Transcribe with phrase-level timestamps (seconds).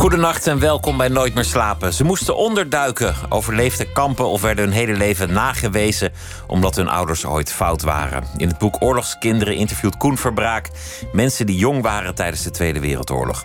[0.00, 1.92] Goedenacht en welkom bij Nooit meer slapen.
[1.92, 6.12] Ze moesten onderduiken, overleefden kampen of werden hun hele leven nagewezen
[6.46, 8.24] omdat hun ouders ooit fout waren.
[8.36, 10.68] In het boek Oorlogskinderen interviewt Koen Verbraak
[11.12, 13.44] mensen die jong waren tijdens de Tweede Wereldoorlog.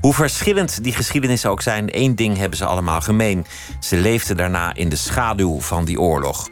[0.00, 3.46] Hoe verschillend die geschiedenissen ook zijn, één ding hebben ze allemaal gemeen.
[3.80, 6.48] Ze leefden daarna in de schaduw van die oorlog.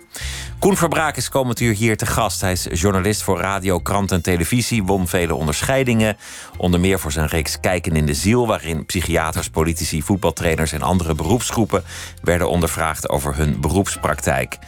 [0.59, 2.41] Koen Verbraak is komend uur hier te gast.
[2.41, 4.85] Hij is journalist voor radio, krant en televisie.
[4.85, 6.17] Won vele onderscheidingen.
[6.57, 8.47] Onder meer voor zijn reeks Kijken in de Ziel...
[8.47, 11.85] waarin psychiaters, politici, voetbaltrainers en andere beroepsgroepen...
[12.23, 14.59] werden ondervraagd over hun beroepspraktijk.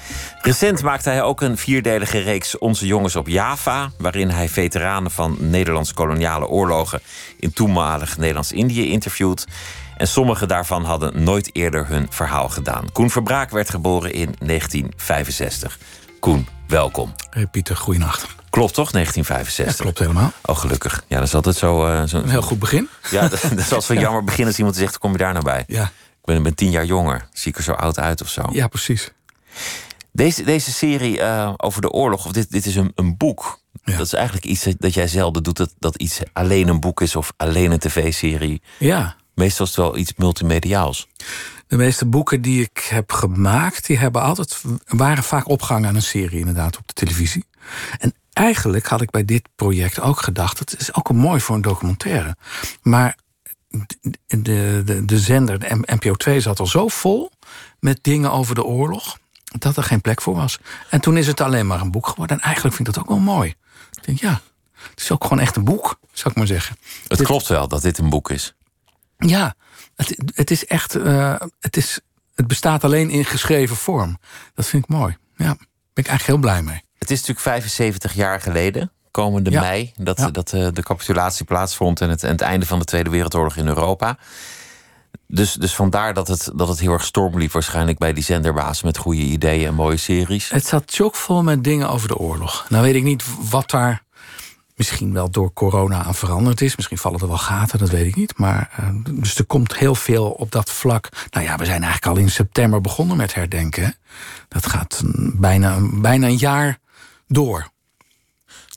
[0.41, 3.91] Recent maakte hij ook een vierdelige reeks Onze Jongens op Java...
[3.99, 7.01] waarin hij veteranen van Nederlands koloniale oorlogen...
[7.39, 9.47] in toenmalig Nederlands-Indië interviewt...
[9.97, 12.93] En sommige daarvan hadden nooit eerder hun verhaal gedaan.
[12.93, 15.79] Koen Verbraak werd geboren in 1965.
[16.21, 17.15] Koen, welkom.
[17.31, 18.27] Hey Pieter, goeienacht.
[18.51, 19.77] Klopt toch, 1965?
[19.77, 20.33] Ja, klopt helemaal.
[20.43, 21.05] Oh, gelukkig.
[21.07, 21.87] Ja, dat is altijd zo...
[21.87, 22.89] Uh, zo een heel goed begin.
[23.11, 25.45] Ja, dat, dat is altijd zo jammer begin als iemand zegt, kom je daar nou
[25.45, 25.65] bij?
[25.67, 25.83] Ja.
[25.83, 27.29] Ik ben, ben tien jaar jonger.
[27.33, 28.43] Zie ik er zo oud uit of zo?
[28.53, 29.13] Ja, precies.
[30.13, 33.61] Deze, deze serie uh, over de oorlog, of dit, dit is een, een boek.
[33.85, 33.97] Ja.
[33.97, 37.17] Dat is eigenlijk iets dat jij zelden doet, dat, dat iets alleen een boek is
[37.17, 38.63] of alleen een tv-serie.
[38.79, 39.17] Ja.
[39.37, 41.09] Meestal is het wel iets multimediaals.
[41.67, 46.03] De meeste boeken die ik heb gemaakt, die hebben altijd, waren vaak opgehangen aan een
[46.03, 47.45] serie, inderdaad, op de televisie.
[47.99, 51.55] En eigenlijk had ik bij dit project ook gedacht, het is ook een mooi voor
[51.55, 52.37] een documentaire.
[52.83, 53.17] Maar
[54.27, 57.31] de, de, de zender, de NPO 2, zat al zo vol
[57.81, 59.19] met dingen over de oorlog,
[59.59, 60.59] dat er geen plek voor was.
[60.91, 62.37] En toen is het alleen maar een boek geworden.
[62.37, 63.55] En eigenlijk vind ik dat ook wel mooi.
[63.97, 64.41] Ik denk, ja,
[64.91, 66.77] het is ook gewoon echt een boek, zou ik maar zeggen.
[67.09, 68.55] Het dit, klopt wel dat dit een boek is.
[69.19, 69.55] Ja,
[69.95, 70.97] het, het is echt.
[70.97, 72.01] Uh, het, is,
[72.35, 74.19] het bestaat alleen in geschreven vorm.
[74.55, 75.17] Dat vind ik mooi.
[75.37, 75.57] Ja, daar
[75.93, 76.83] ben ik eigenlijk heel blij mee.
[76.99, 79.61] Het is natuurlijk 75 jaar geleden, komende ja.
[79.61, 80.31] mei, dat, ja.
[80.31, 83.67] dat uh, de capitulatie plaatsvond en het, en het einde van de Tweede Wereldoorlog in
[83.67, 84.19] Europa.
[85.29, 88.83] Dus, dus vandaar dat het, dat het heel erg storm liep, waarschijnlijk bij die zenderbaas
[88.83, 90.51] met goede ideeën en mooie series.
[90.51, 92.67] Het zat chockvol met dingen over de oorlog.
[92.69, 94.03] Nou weet ik niet wat daar
[94.77, 96.77] misschien wel door corona aan veranderd is.
[96.77, 98.39] Misschien vallen er wel gaten, dat weet ik niet.
[98.39, 98.89] Maar uh,
[99.21, 101.09] dus er komt heel veel op dat vlak.
[101.31, 103.97] Nou ja, we zijn eigenlijk al in september begonnen met herdenken.
[104.49, 105.03] Dat gaat
[105.35, 106.79] bijna, bijna een jaar
[107.27, 107.71] door.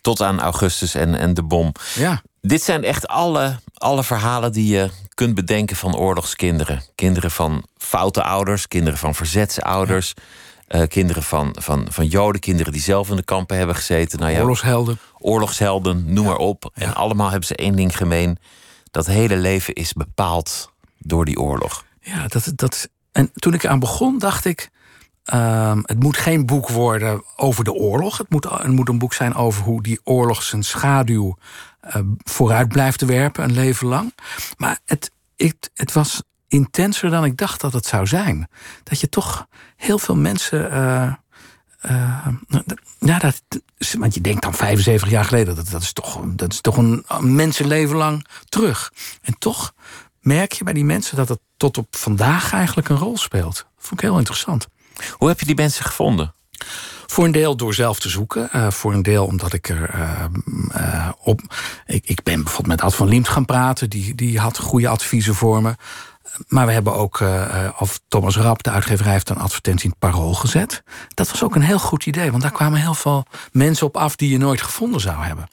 [0.01, 1.71] Tot aan augustus en, en de bom.
[1.95, 2.21] Ja.
[2.41, 6.83] Dit zijn echt alle, alle verhalen die je kunt bedenken van oorlogskinderen.
[6.95, 10.13] Kinderen van foute ouders, kinderen van verzetsouders.
[10.15, 10.23] Ja.
[10.69, 14.19] Uh, kinderen van, van, van Joden, kinderen die zelf in de kampen hebben gezeten.
[14.19, 14.99] Nou ja, oorlogshelden.
[15.17, 16.71] Oorlogshelden, noem maar op.
[16.73, 16.85] Ja.
[16.85, 18.37] En allemaal hebben ze één ding gemeen.
[18.91, 21.85] Dat hele leven is bepaald door die oorlog.
[22.01, 24.69] Ja, dat, dat, en toen ik aan begon, dacht ik.
[25.33, 28.17] Uh, het moet geen boek worden over de oorlog.
[28.17, 31.37] Het moet, het moet een boek zijn over hoe die oorlog zijn schaduw
[31.87, 34.13] uh, vooruit blijft werpen, een leven lang.
[34.57, 38.47] Maar het, het, het was intenser dan ik dacht dat het zou zijn.
[38.83, 39.47] Dat je toch
[39.79, 40.73] heel veel mensen.
[40.73, 41.13] Uh,
[41.91, 42.27] uh,
[42.99, 43.41] ja, dat,
[43.97, 47.05] want je denkt dan 75 jaar geleden, dat, dat, is, toch, dat is toch een,
[47.19, 48.93] mensenleven lang terug.
[49.21, 49.73] En toch
[50.21, 53.55] merk je bij die mensen dat het tot op vandaag eigenlijk een rol speelt.
[53.55, 54.67] Dat vond ik heel interessant.
[55.11, 56.33] Hoe heb je die mensen gevonden?
[57.07, 58.49] Voor een deel door zelf te zoeken.
[58.55, 60.25] Uh, voor een deel omdat ik er uh,
[60.75, 61.41] uh, op.
[61.85, 63.89] Ik, ik ben bijvoorbeeld met Ad van Liemt gaan praten.
[63.89, 65.75] Die, die had goede adviezen voor me.
[66.47, 69.99] Maar we hebben ook, uh, of Thomas Rap, de uitgeverij, heeft een advertentie in het
[69.99, 70.83] parool gezet.
[71.13, 74.15] Dat was ook een heel goed idee, want daar kwamen heel veel mensen op af
[74.15, 75.47] die je nooit gevonden zou hebben.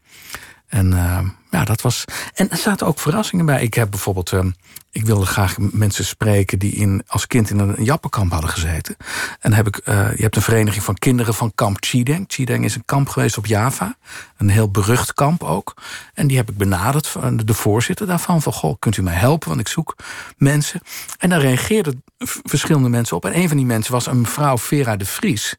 [0.69, 1.19] En uh,
[1.51, 2.05] ja, dat was.
[2.35, 3.63] En er zaten ook verrassingen bij.
[3.63, 4.33] Ik heb bijvoorbeeld.
[4.33, 4.45] Uh,
[4.91, 8.97] ik wilde graag mensen spreken die in, als kind in een jappenkamp hadden gezeten.
[9.41, 12.25] En heb ik, uh, je hebt een vereniging van kinderen van kamp Chideng.
[12.29, 13.97] Chideng is een kamp geweest op Java.
[14.37, 15.75] Een heel berucht kamp ook.
[16.15, 18.43] En die heb ik benaderd, de voorzitter daarvan.
[18.43, 19.49] Van, goh, kunt u mij helpen?
[19.49, 19.97] Want ik zoek
[20.37, 20.81] mensen.
[21.19, 22.03] En daar reageerden
[22.43, 23.25] verschillende mensen op.
[23.25, 25.57] En een van die mensen was een mevrouw Vera de Vries.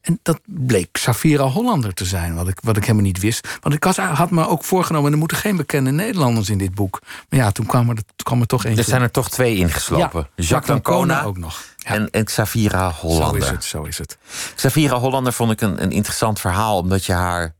[0.00, 3.48] En dat bleek Safira Hollander te zijn, wat ik, wat ik helemaal niet wist.
[3.60, 7.00] Want ik had, had me ook voorgenomen, er moeten geen bekende Nederlanders in dit boek.
[7.28, 8.82] Maar ja, toen kwam er, kwam er toch eentje.
[8.82, 10.28] Er zijn er toch twee ingeslopen.
[10.34, 11.64] Ja, Jacques Ancona ook nog.
[11.76, 11.90] Ja.
[11.90, 13.42] En, en Xavira Hollander.
[13.42, 14.18] Zo is het, zo is het.
[14.54, 17.54] Xavira Hollander vond ik een, een interessant verhaal, omdat je haar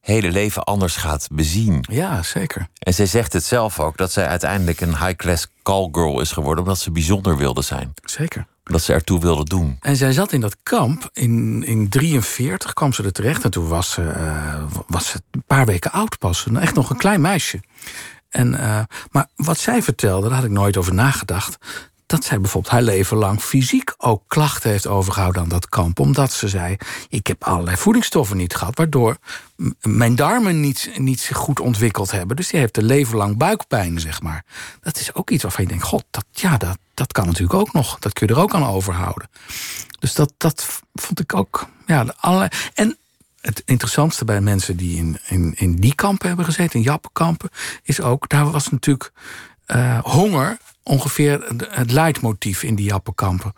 [0.00, 1.84] hele leven anders gaat bezien.
[1.90, 2.68] Ja, zeker.
[2.78, 6.64] En zij zegt het zelf ook, dat zij uiteindelijk een high-class callgirl is geworden...
[6.64, 7.94] omdat ze bijzonder wilde zijn.
[8.04, 9.76] Zeker dat ze ertoe wilde doen.
[9.80, 11.10] En zij zat in dat kamp.
[11.12, 13.44] In 1943 kwam ze er terecht.
[13.44, 16.46] En toen was ze, uh, was ze een paar weken oud pas.
[16.54, 17.60] Echt nog een klein meisje.
[18.28, 18.80] En, uh,
[19.10, 21.56] maar wat zij vertelde, daar had ik nooit over nagedacht
[22.06, 25.98] dat zij bijvoorbeeld haar leven lang fysiek ook klachten heeft overgehouden aan dat kamp.
[25.98, 26.76] Omdat ze zei:
[27.08, 29.16] Ik heb allerlei voedingsstoffen niet gehad, waardoor
[29.80, 32.36] mijn darmen niet, niet zich goed ontwikkeld hebben.
[32.36, 34.44] Dus die heeft een leven lang buikpijn, zeg maar.
[34.80, 37.72] Dat is ook iets waarvan je denkt: God, dat, ja, dat, dat kan natuurlijk ook
[37.72, 37.98] nog.
[37.98, 39.28] Dat kun je er ook aan overhouden.
[39.98, 41.66] Dus dat, dat vond ik ook.
[41.86, 42.50] Ja, allerlei.
[42.74, 42.96] En
[43.40, 47.50] het interessantste bij mensen die in, in, in die kampen hebben gezeten, in Jappenkampen,
[47.82, 49.12] is ook, daar was natuurlijk
[49.66, 53.52] uh, honger ongeveer het leidmotief in die Jappenkampen.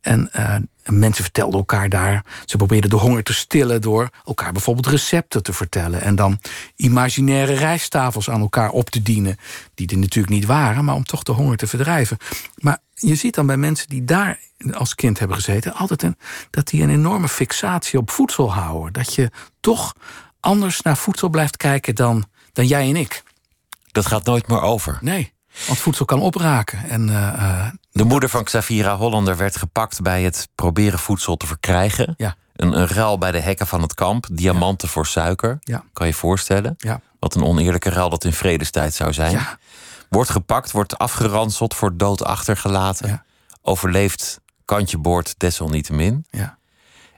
[0.00, 2.24] En uh, mensen vertelden elkaar daar.
[2.44, 6.00] Ze probeerden de honger te stillen door elkaar bijvoorbeeld recepten te vertellen.
[6.00, 6.40] En dan
[6.76, 9.36] imaginaire rijsttafels aan elkaar op te dienen.
[9.74, 12.16] Die er natuurlijk niet waren, maar om toch de honger te verdrijven.
[12.56, 14.38] Maar je ziet dan bij mensen die daar
[14.72, 16.16] als kind hebben gezeten, altijd een,
[16.50, 18.92] dat die een enorme fixatie op voedsel houden.
[18.92, 19.30] Dat je
[19.60, 19.94] toch
[20.40, 23.22] anders naar voedsel blijft kijken dan, dan jij en ik.
[23.92, 24.98] Dat gaat nooit meer over.
[25.00, 25.32] Nee.
[25.66, 26.88] Want voedsel kan opraken.
[26.88, 32.14] En, uh, de moeder van Xavira Hollander werd gepakt bij het proberen voedsel te verkrijgen.
[32.16, 32.36] Ja.
[32.56, 34.26] Een, een ruil bij de hekken van het kamp.
[34.32, 35.58] Diamanten voor suiker.
[35.60, 35.84] Ja.
[35.92, 36.74] Kan je voorstellen?
[36.76, 37.00] Ja.
[37.18, 39.32] Wat een oneerlijke ruil dat in vredestijd zou zijn.
[39.32, 39.58] Ja.
[40.08, 43.08] Wordt gepakt, wordt afgeranseld, voor dood achtergelaten.
[43.08, 43.24] Ja.
[43.62, 46.26] Overleeft kantje boord desalniettemin.
[46.30, 46.58] Ja.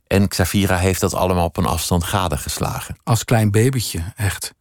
[0.06, 2.96] En Xavira heeft dat allemaal op een afstand gadegeslagen.
[3.04, 4.54] Als klein babytje, echt.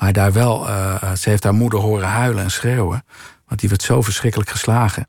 [0.00, 3.04] Maar daar wel, uh, ze heeft haar moeder horen huilen en schreeuwen.
[3.46, 5.06] Want die werd zo verschrikkelijk geslagen.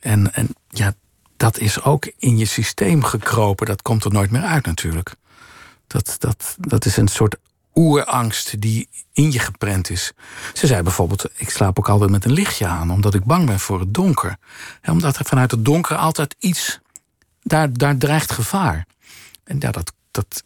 [0.00, 0.92] En, en ja,
[1.36, 3.66] dat is ook in je systeem gekropen.
[3.66, 5.14] Dat komt er nooit meer uit natuurlijk.
[5.86, 7.36] Dat, dat, dat is een soort
[7.74, 10.12] oerangst die in je geprent is.
[10.54, 12.90] Ze zei bijvoorbeeld, ik slaap ook altijd met een lichtje aan...
[12.90, 14.36] omdat ik bang ben voor het donker.
[14.82, 16.80] Ja, omdat er vanuit het donker altijd iets...
[17.42, 18.86] daar, daar dreigt gevaar.
[19.44, 20.42] En ja, dat, dat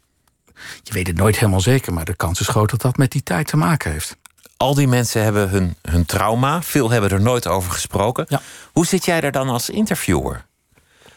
[0.83, 3.23] je weet het nooit helemaal zeker, maar de kans is groot dat dat met die
[3.23, 4.17] tijd te maken heeft.
[4.57, 6.63] Al die mensen hebben hun, hun trauma.
[6.63, 8.25] Veel hebben er nooit over gesproken.
[8.29, 8.41] Ja.
[8.73, 10.45] Hoe zit jij er dan als interviewer?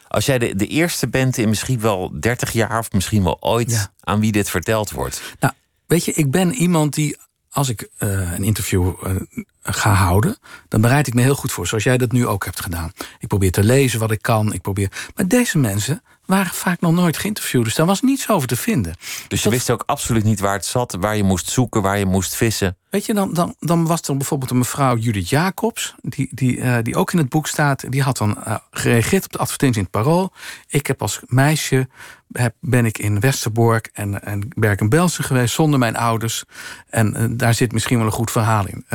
[0.07, 3.89] Als jij de, de eerste bent in misschien wel 30 jaar of misschien wel ooit
[3.99, 5.21] aan wie dit verteld wordt.
[5.39, 5.53] Nou,
[5.85, 7.17] weet je, ik ben iemand die
[7.57, 9.15] als ik uh, een interview uh,
[9.61, 10.37] ga houden,
[10.67, 11.67] dan bereid ik me heel goed voor.
[11.67, 12.91] Zoals jij dat nu ook hebt gedaan.
[13.19, 14.53] Ik probeer te lezen wat ik kan.
[14.53, 14.91] Ik probeer...
[15.15, 17.63] Maar deze mensen waren vaak nog nooit geïnterviewd.
[17.63, 18.95] Dus daar was niets over te vinden.
[19.27, 22.05] Dus je wist ook absoluut niet waar het zat, waar je moest zoeken, waar je
[22.05, 22.77] moest vissen.
[22.89, 26.77] Weet je, dan, dan, dan was er bijvoorbeeld een mevrouw Judith Jacobs, die, die, uh,
[26.81, 27.91] die ook in het boek staat.
[27.91, 28.37] Die had dan
[28.71, 30.31] gereageerd op de advertentie in het Parool.
[30.67, 31.87] Ik heb als meisje
[32.31, 36.43] heb, ben ik in Westerbork en, en Bergen-Belsen geweest zonder mijn ouders.
[36.89, 38.85] En uh, daar zit misschien wel een goed verhaal in.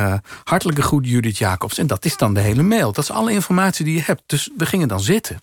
[0.44, 1.78] hartelijke groet Judith Jacobs.
[1.78, 2.92] En dat is dan de hele mail.
[2.92, 4.22] Dat is alle informatie die je hebt.
[4.26, 5.38] Dus we gingen dan zitten.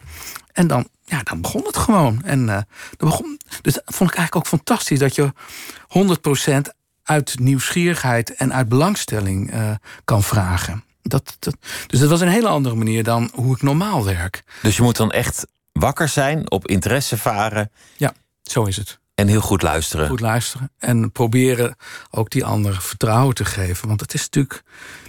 [0.52, 2.24] En dan, ja, dan begon het gewoon.
[2.24, 2.56] En, uh,
[2.98, 5.34] dan begon, dus dat vond ik eigenlijk ook fantastisch dat je
[6.68, 9.72] 100% uit nieuwsgierigheid en uit belangstelling uh,
[10.04, 10.84] kan vragen.
[11.02, 11.58] Dat, dat,
[11.88, 14.44] dus dat was een hele andere manier dan hoe ik normaal werk.
[14.62, 15.48] Dus je moet dan echt
[15.80, 17.72] wakker zijn, op interesse varen.
[17.98, 19.00] Ja, zo is het.
[19.16, 20.08] En heel goed luisteren.
[20.08, 20.72] Goed luisteren.
[20.78, 21.76] En proberen
[22.10, 23.88] ook die anderen vertrouwen te geven.
[23.88, 24.64] Want het is natuurlijk.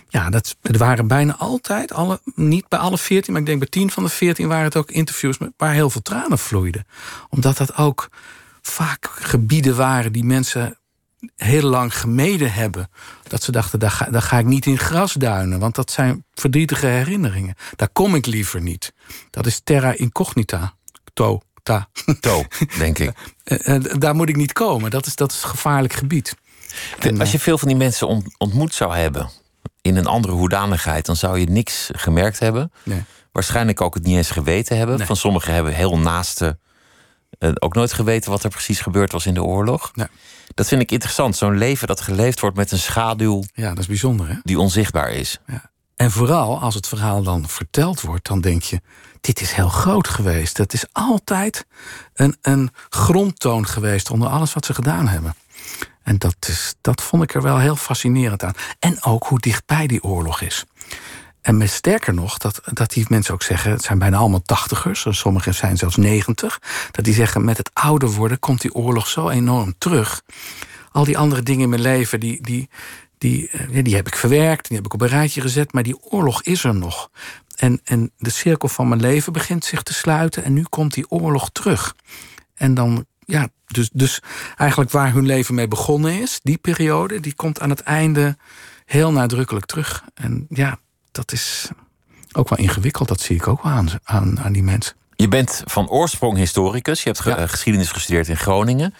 [0.08, 3.68] Ja, dat, het waren bijna altijd, alle, niet bij alle veertien, maar ik denk bij
[3.68, 6.86] tien van de veertien waren het ook interviews waar heel veel tranen vloeiden.
[7.28, 8.08] Omdat dat ook
[8.62, 10.78] vaak gebieden waren die mensen
[11.36, 12.90] heel lang gemeden hebben.
[13.28, 16.86] Dat ze dachten, daar ga, daar ga ik niet in grasduinen, want dat zijn verdrietige
[16.86, 17.54] herinneringen.
[17.76, 18.92] Daar kom ik liever niet.
[19.30, 20.74] Dat is terra incognita.
[21.12, 21.88] To, ta.
[22.20, 22.44] To,
[22.78, 23.12] denk ik.
[24.00, 24.90] daar moet ik niet komen.
[24.90, 26.36] Dat is, dat is gevaarlijk gebied.
[26.98, 29.30] En, Als je veel van die mensen ontmoet zou hebben,
[29.82, 32.72] in een andere hoedanigheid, dan zou je niks gemerkt hebben.
[32.82, 33.02] Nee.
[33.32, 34.96] Waarschijnlijk ook het niet eens geweten hebben.
[34.96, 35.06] Nee.
[35.06, 36.58] Van sommigen hebben heel naaste
[37.54, 39.90] ook nooit geweten wat er precies gebeurd was in de oorlog.
[39.94, 40.06] Nee.
[40.54, 41.36] Dat vind ik interessant.
[41.36, 43.42] Zo'n leven dat geleefd wordt met een schaduw.
[43.54, 44.34] Ja, dat is bijzonder, hè?
[44.42, 45.38] Die onzichtbaar is.
[45.46, 45.70] Ja.
[45.96, 48.80] En vooral als het verhaal dan verteld wordt, dan denk je:
[49.20, 50.56] dit is heel groot geweest.
[50.56, 51.66] Het is altijd
[52.14, 55.34] een, een grondtoon geweest onder alles wat ze gedaan hebben.
[56.02, 58.54] En dat, is, dat vond ik er wel heel fascinerend aan.
[58.78, 60.64] En ook hoe dichtbij die oorlog is.
[61.42, 63.70] En sterker nog, dat, dat die mensen ook zeggen...
[63.70, 66.60] het zijn bijna allemaal tachtigers, sommigen zijn zelfs negentig...
[66.90, 70.22] dat die zeggen, met het ouder worden komt die oorlog zo enorm terug.
[70.92, 72.68] Al die andere dingen in mijn leven, die, die,
[73.18, 73.50] die,
[73.82, 74.68] die heb ik verwerkt...
[74.68, 77.10] die heb ik op een rijtje gezet, maar die oorlog is er nog.
[77.56, 80.44] En, en de cirkel van mijn leven begint zich te sluiten...
[80.44, 81.94] en nu komt die oorlog terug.
[82.54, 84.22] En dan ja, dus, dus
[84.56, 88.36] eigenlijk waar hun leven mee begonnen is, die periode, die komt aan het einde
[88.84, 90.04] heel nadrukkelijk terug.
[90.14, 90.78] En ja,
[91.12, 91.68] dat is
[92.32, 94.94] ook wel ingewikkeld, dat zie ik ook wel aan, aan, aan die mensen.
[95.16, 97.46] Je bent van oorsprong historicus, je hebt ge Ja.
[97.46, 98.94] geschiedenis gestudeerd in Groningen.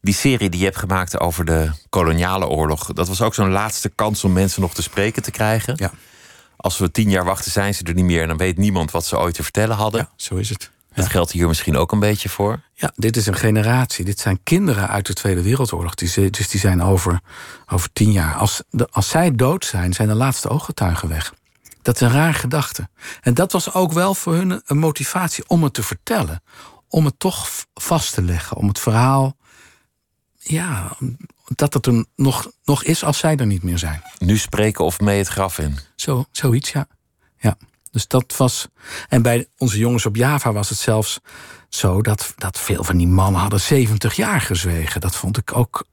[0.00, 3.88] Die serie die je hebt gemaakt over de koloniale oorlog, dat was ook zo'n laatste
[3.88, 5.74] kans om mensen nog te spreken te krijgen.
[5.76, 5.90] Ja.
[6.56, 9.06] Als we tien jaar wachten, zijn ze er niet meer en dan weet niemand wat
[9.06, 10.00] ze ooit te vertellen hadden.
[10.00, 10.70] Ja, zo is het.
[10.94, 11.10] Dat Ja.
[11.10, 12.60] geldt hier misschien ook een beetje voor.
[12.74, 14.04] Ja, dit is een generatie.
[14.04, 15.94] Dit zijn kinderen uit de Tweede Wereldoorlog.
[15.94, 17.20] Die, dus die zijn over,
[17.66, 18.34] over tien jaar.
[18.34, 21.34] Als, de, als zij dood zijn, zijn de laatste ooggetuigen weg.
[21.88, 22.88] Dat is een raar gedachte.
[23.20, 26.42] En dat was ook wel voor hun een motivatie om het te vertellen.
[26.88, 28.56] Om het toch vast te leggen.
[28.56, 29.36] Om het verhaal.
[30.36, 30.96] Ja,
[31.44, 34.02] dat het er nog, nog is als zij er niet meer zijn.
[34.18, 35.78] Nu spreken of mee het graf in.
[35.96, 36.86] Zo, zoiets, ja.
[37.38, 37.56] ja.
[37.90, 38.68] Dus dat was.
[39.08, 41.18] En bij onze jongens op Java was het zelfs
[41.68, 45.00] zo dat, dat veel van die mannen hadden 70 jaar gezwegen.
[45.00, 45.86] Dat vond ik ook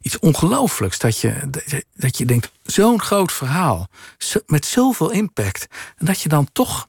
[0.00, 0.98] iets ongelooflijks.
[0.98, 1.50] Dat je,
[1.96, 3.88] dat je- denkt, zo'n groot verhaal.
[4.46, 5.66] met zoveel impact.
[5.96, 6.88] En dat je dan toch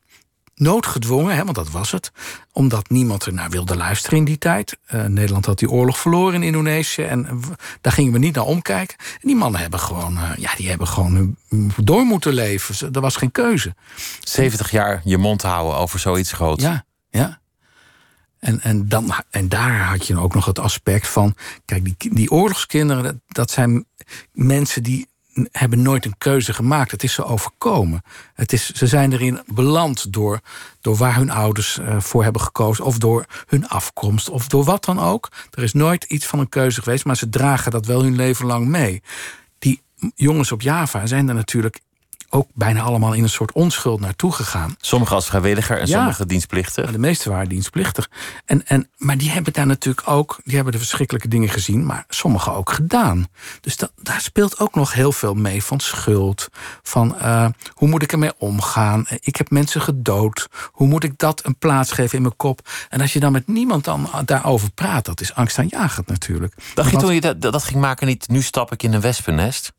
[0.55, 2.11] noodgedwongen, hè, want dat was het,
[2.51, 4.77] omdat niemand er naar wilde luisteren in die tijd.
[4.85, 7.41] Eh, Nederland had die oorlog verloren in Indonesië en
[7.81, 8.97] daar gingen we niet naar omkijken.
[8.97, 11.35] En die mannen hebben gewoon, eh, ja, die hebben gewoon
[11.77, 12.93] door moeten leven.
[12.93, 13.75] Er was geen keuze.
[14.23, 16.63] 70 jaar je mond houden over zoiets groots.
[16.63, 17.41] Ja, ja.
[18.43, 21.35] En, en, dan, en daar had je ook nog het aspect van...
[21.65, 23.85] kijk, die, die oorlogskinderen, dat, dat zijn
[24.31, 25.07] mensen die
[25.51, 26.91] hebben nooit een keuze gemaakt.
[26.91, 28.01] Het is ze overkomen.
[28.33, 30.39] Het is, ze zijn erin beland door,
[30.81, 32.85] door waar hun ouders eh, voor hebben gekozen...
[32.85, 35.31] of door hun afkomst, of door wat dan ook.
[35.51, 37.05] Er is nooit iets van een keuze geweest...
[37.05, 39.01] maar ze dragen dat wel hun leven lang mee.
[39.59, 39.81] Die
[40.15, 41.81] jongens op Java zijn er natuurlijk
[42.33, 44.75] ook bijna allemaal in een soort onschuld naartoe gegaan.
[44.79, 45.97] Sommigen als vrijwilliger en Ja.
[45.97, 46.91] sommigen dienstplichtig.
[46.91, 48.09] De meeste waren dienstplichtig.
[48.45, 52.05] En, en, maar die hebben daar natuurlijk ook, die hebben de verschrikkelijke dingen gezien, maar
[52.09, 53.27] sommigen ook gedaan.
[53.61, 56.47] Dus dat, daar speelt ook nog heel veel mee van schuld.
[56.83, 59.05] Van eh, hoe moet ik ermee omgaan?
[59.07, 60.47] Eh, Ik heb mensen gedood.
[60.71, 62.69] Hoe moet ik dat een plaats geven in mijn kop?
[62.89, 66.55] En als je dan met niemand dan daarover praat, dat is angstaanjagend natuurlijk.
[66.73, 68.27] Dacht je toen je dat, dat ging maken niet...
[68.27, 69.73] nu stap ik in een wespennest?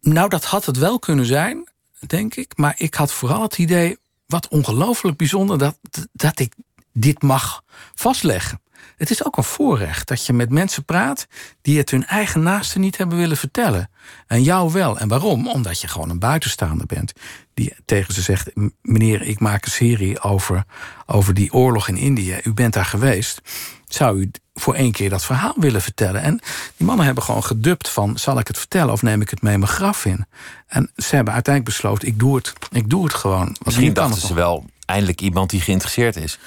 [0.00, 1.68] Nou, dat had het wel kunnen zijn,
[2.06, 2.56] denk ik.
[2.56, 5.58] Maar ik had vooral het idee, wat ongelooflijk bijzonder...
[5.58, 5.78] Dat,
[6.12, 6.54] dat ik
[6.92, 7.62] dit mag
[7.94, 8.60] vastleggen.
[8.96, 11.26] Het is ook een voorrecht dat je met mensen praat...
[11.62, 13.90] die het hun eigen naasten niet hebben willen vertellen.
[14.26, 14.98] En jou wel.
[14.98, 15.48] En waarom?
[15.48, 17.12] Omdat je gewoon een buitenstaander bent.
[17.54, 20.64] Die tegen ze zegt, "M- meneer, ik maak een serie over,
[21.06, 22.40] over die oorlog in Indië.
[22.42, 23.40] U bent daar geweest.
[23.86, 24.30] Zou u
[24.60, 26.22] voor één keer dat verhaal willen vertellen?
[26.22, 26.40] En
[26.76, 28.18] die mannen hebben gewoon gedubt van...
[28.18, 30.26] zal ik het vertellen of neem ik het mee mijn graf in?
[30.66, 32.52] En ze hebben uiteindelijk besloten, ik doe het.
[32.70, 33.56] Ik doe het gewoon.
[33.64, 36.38] Misschien dachten ze wel eindelijk iemand die geïnteresseerd is.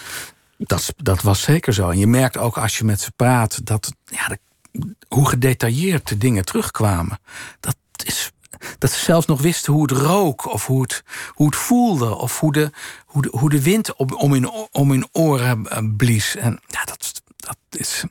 [0.58, 1.90] Dat, dat was zeker zo.
[1.90, 3.66] En je merkt ook als je met ze praat...
[3.66, 7.20] Dat, ja, de- hoe gedetailleerd de dingen terugkwamen.
[7.60, 8.32] Dat is...
[8.78, 12.40] Dat ze zelfs nog wisten hoe het rook, of hoe het, hoe het voelde, of
[12.40, 12.72] hoe de,
[13.06, 16.36] hoe de, hoe de wind om, om, in, om in oren eh, blies.
[16.36, 18.04] En ja, dat, dat is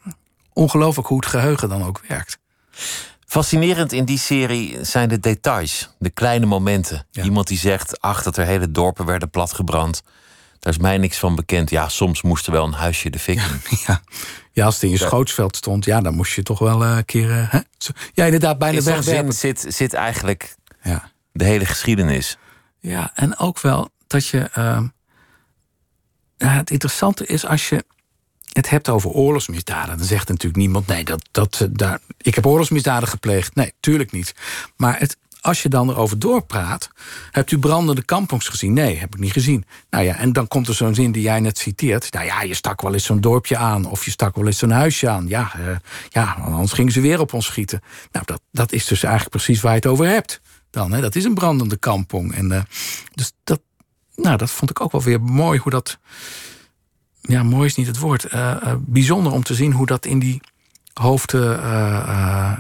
[0.53, 2.39] ongelooflijk hoe het geheugen dan ook werkt.
[3.27, 7.07] Fascinerend in die serie zijn de details, de kleine momenten.
[7.11, 7.23] Ja.
[7.23, 10.03] Iemand die zegt, ach, dat er hele dorpen werden platgebrand.
[10.59, 11.71] Daar is mij niks van bekend.
[11.71, 13.61] Ja, soms moest er wel een huisje de fik in.
[13.87, 14.03] Ja.
[14.53, 17.05] ja, als het in je schootsveld stond, ja, dan moest je toch wel eh, een
[17.05, 17.31] keer.
[17.31, 17.59] eh, hè?
[18.13, 19.33] Ja, inderdaad, bijna In wegwerpen.
[19.33, 21.11] zin zit, zit eigenlijk Ja.
[21.33, 22.39] de hele geschiedenis.
[22.79, 24.39] Ja, en ook wel dat je.
[24.53, 24.87] ehm,
[26.37, 27.85] het interessante is als je
[28.53, 29.99] het hebt over oorlogsmisdaden.
[29.99, 33.55] Dan zegt natuurlijk niemand: nee, dat, dat, eh, daar, ik heb oorlogsmisdaden gepleegd.
[33.55, 34.35] Nee, tuurlijk niet.
[34.77, 36.91] Maar het, als je dan erover doorpraat.
[37.31, 38.73] Hebt u brandende kampongs gezien?
[38.73, 39.65] Nee, heb ik niet gezien.
[39.91, 42.13] Nou ja, en dan komt er zo'n zin die jij net citeert.
[42.13, 43.85] Nou ja, je stak wel eens zo'n dorpje aan.
[43.85, 45.29] Of je stak wel eens zo'n huisje aan.
[45.29, 45.77] Ja, eh,
[46.09, 47.83] ja, anders gingen ze weer op ons schieten.
[48.13, 50.41] Nou, dat, dat is dus eigenlijk precies waar je het over hebt.
[50.71, 51.01] Dan, hè?
[51.01, 52.35] Dat is een brandende kampong.
[52.35, 52.63] En, eh,
[53.15, 53.61] dus dat,
[54.15, 55.99] nou, dat vond ik ook wel weer mooi hoe dat.
[57.23, 58.25] Ja, mooi is niet het woord.
[58.25, 60.41] eh, eh, bijzonder om te zien hoe dat in die
[60.93, 62.59] hoofden eh,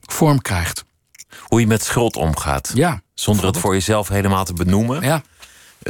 [0.00, 0.84] vorm krijgt.
[1.40, 2.70] Hoe je met schuld omgaat.
[2.74, 5.02] Ja, Zonder het voor jezelf helemaal te benoemen.
[5.02, 5.22] ja,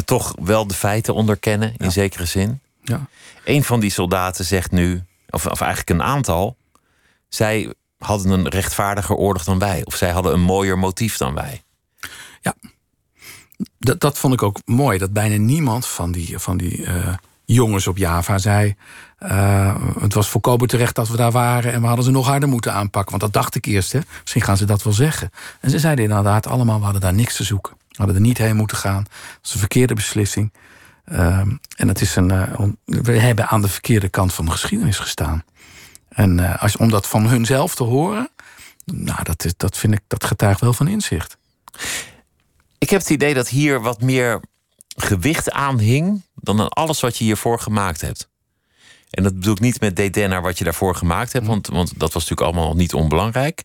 [0.05, 2.61] Toch wel de feiten onderkennen, in zekere zin.
[2.83, 3.07] ja.
[3.45, 6.57] Een van die soldaten zegt nu, of, of eigenlijk een aantal...
[7.29, 9.85] zij hadden een rechtvaardiger oorlog dan wij.
[9.85, 11.63] Of zij hadden een mooier motief dan wij.
[13.79, 14.99] Dat, dat vond ik ook mooi.
[14.99, 18.75] Dat bijna niemand van die, van die eh, jongens op Java zei...
[19.19, 21.73] eh, het was volkomen terecht dat we daar waren...
[21.73, 23.11] en we hadden ze nog harder moeten aanpakken.
[23.11, 24.01] Want dat dacht ik eerst, hè.
[24.21, 25.31] Misschien gaan ze dat wel zeggen.
[25.61, 27.73] En ze zeiden inderdaad allemaal, we hadden daar niks te zoeken.
[27.89, 29.03] We hadden er niet heen moeten gaan.
[29.03, 30.53] Dat is een verkeerde beslissing.
[31.05, 34.99] Ehm, en het is een, eh, we hebben aan de verkeerde kant van de geschiedenis
[34.99, 35.45] gestaan.
[36.09, 38.31] En als, om dat van hunzelf te horen...
[38.85, 41.37] Nou, dat, is, dat vind ik, dat getuigt wel van inzicht.
[42.79, 44.41] Ik heb het idee dat hier wat meer
[44.97, 48.29] gewicht aan hing dan aan alles wat je hiervoor gemaakt hebt.
[49.11, 51.89] En dat bedoel ik niet met dédain naar wat je daarvoor gemaakt hebt, want, want
[51.89, 53.65] dat was natuurlijk allemaal niet onbelangrijk.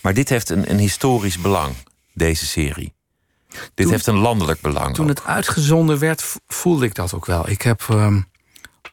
[0.00, 1.74] Maar dit heeft een, een historisch belang,
[2.12, 2.94] deze serie.
[3.48, 4.94] Dit Toen- heeft een landelijk belang.
[4.94, 5.16] Toen ook.
[5.16, 7.48] het uitgezonden werd, voelde ik dat ook wel.
[7.48, 8.20] Ik heb ehm,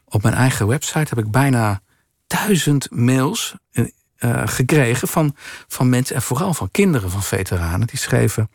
[0.05, 1.81] op mijn eigen website heb ik bijna
[2.27, 3.85] duizend mails eh,
[4.15, 5.35] eh, gekregen van,
[5.67, 8.49] van mensen en vooral van kinderen van veteranen die schreven: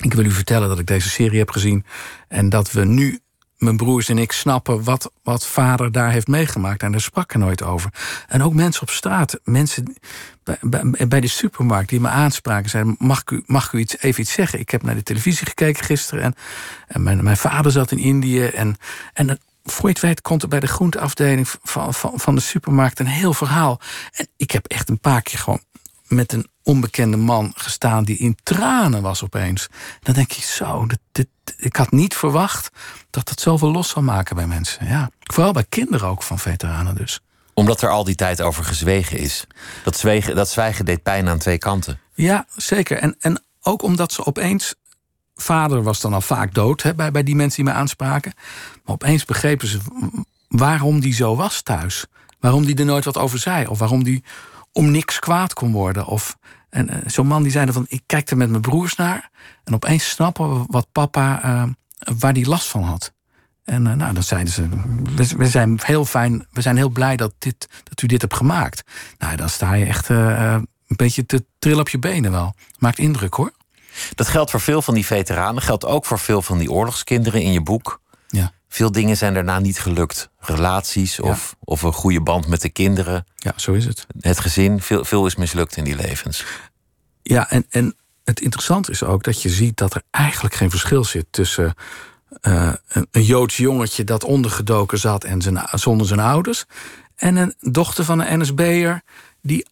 [0.00, 1.84] Ik wil u vertellen dat ik deze serie heb gezien
[2.28, 3.20] en dat we nu
[3.60, 6.82] mijn broers en ik snappen wat, wat vader daar heeft meegemaakt.
[6.82, 7.92] En daar sprak er nooit over.
[8.28, 9.96] En ook mensen op straat, mensen
[11.08, 14.32] bij, de supermarkt die me aanspraken, zeiden: mag ik, u, mag u iets, even iets
[14.32, 14.58] zeggen?
[14.58, 16.34] Ik heb naar de televisie gekeken gisteren en,
[16.86, 18.44] en mijn, vader zat in Indië.
[18.44, 18.76] En,
[19.12, 22.40] en dan, voor je het weet komt er bij de groenteafdeling van, van, van de
[22.40, 23.80] supermarkt een heel verhaal.
[24.12, 25.62] En ik heb echt een paar keer gewoon
[26.12, 29.68] met een onbekende man gestaan die in tranen was opeens.
[30.02, 32.70] Dan denk je zo, dit, dit, ik had niet verwacht
[33.10, 34.86] dat het zoveel los zal maken bij mensen.
[34.86, 35.10] Ja.
[35.20, 37.20] Vooral bij kinderen ook van veteranen dus.
[37.54, 39.46] Omdat er al die tijd over gezwegen is.
[39.84, 42.00] Dat zwijgen, dat zwijgen deed pijn aan twee kanten.
[42.14, 42.98] Ja, zeker.
[42.98, 44.74] En, en ook omdat ze opeens.
[45.34, 48.32] Vader was dan al vaak dood hè, bij, bij die mensen die me aanspraken.
[48.84, 49.78] Maar opeens begrepen ze
[50.48, 52.06] waarom die zo was thuis.
[52.40, 53.66] Waarom die er nooit wat over zei.
[53.66, 54.24] Of waarom die
[54.72, 56.06] om niks kwaad kon worden.
[56.06, 56.36] Of,
[56.70, 59.30] en eh, zo'n man die zei dan van, ik kijk er met mijn broers naar.
[59.64, 61.64] En opeens snappen we wat papa, eh,
[62.18, 63.12] waar die last van had.
[63.64, 64.68] En eh, nou, dan zeiden ze,
[65.36, 68.82] we, zijn heel fijn, we zijn heel blij dat, dit, dat u dit hebt gemaakt.
[69.18, 72.54] Nou, dan sta je echt een beetje te trillen op je benen wel.
[72.78, 73.52] Maakt indruk hoor.
[74.14, 77.52] Dat geldt voor veel van die veteranen, geldt ook voor veel van die oorlogskinderen in
[77.52, 78.00] je boek.
[78.72, 80.30] Veel dingen zijn daarna niet gelukt.
[80.38, 84.06] Relaties of, of een goede band met de kinderen, Ja, zo is het.
[84.20, 84.80] het gezin.
[84.80, 86.44] Veel, veel is mislukt in die levens.
[87.22, 91.04] Ja, en, en het interessante is ook dat je ziet dat er eigenlijk geen verschil
[91.04, 91.74] zit tussen
[92.40, 96.64] eh, een, een Joods jongetje dat ondergedoken zat en zijn, zonder zijn ouders,
[97.16, 99.02] en een dochter van een NSB'er
[99.42, 99.66] die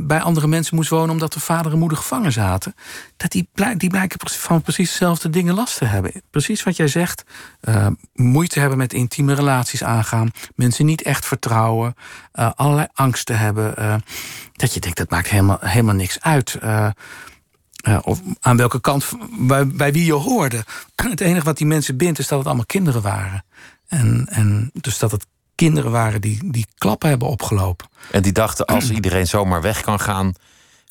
[0.00, 2.74] bij andere mensen moest wonen omdat de vader en moeder gevangen zaten.
[3.16, 6.22] Dat die, die blijken van precies dezelfde dingen last te hebben.
[6.30, 7.24] Precies wat jij zegt.
[7.60, 10.30] eh, moeite hebben met intieme relaties aangaan.
[10.54, 11.94] Mensen niet echt vertrouwen.
[12.32, 13.76] eh, allerlei angsten hebben.
[13.76, 13.94] eh,
[14.52, 16.54] dat je denkt, dat maakt helemaal, helemaal niks uit.
[16.54, 16.86] eh,
[17.82, 19.04] eh, of aan welke kant,
[19.38, 20.64] bij, bij wie je hoorde.
[20.94, 23.44] Het enige wat die mensen bindt is dat het allemaal kinderen waren.
[23.88, 27.88] En, en dus dat het kinderen waren die, die klappen hebben opgelopen.
[28.10, 30.32] En die dachten, als iedereen zomaar weg kan gaan,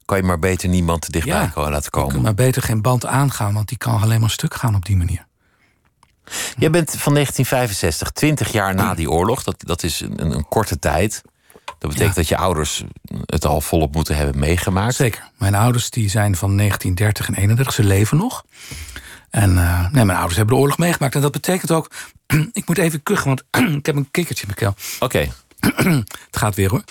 [0.05, 1.69] kan je maar beter niemand te dichtbij Ja.
[1.69, 2.21] laten komen.
[2.21, 5.25] maar beter geen band aangaan, want die kan alleen maar stuk gaan op die manier.
[6.57, 9.43] Jij bent van 1965, 20 jaar na die oorlog.
[9.43, 11.21] Dat, dat is een, een korte tijd.
[11.79, 12.21] Dat betekent Ja.
[12.21, 12.83] dat je ouders
[13.25, 14.95] het al volop moeten hebben meegemaakt.
[14.95, 15.29] Zeker.
[15.37, 18.43] Mijn ouders die zijn van 1930 en 31, ze leven nog.
[19.33, 21.15] En eh, nee, mijn ouders hebben de oorlog meegemaakt.
[21.15, 21.91] En dat betekent ook,
[22.53, 23.43] ik moet even kuchen, want
[23.79, 24.83] ik heb een kikkertje in mijn keel.
[24.99, 25.31] Oké,
[26.25, 26.83] Het gaat weer hoor.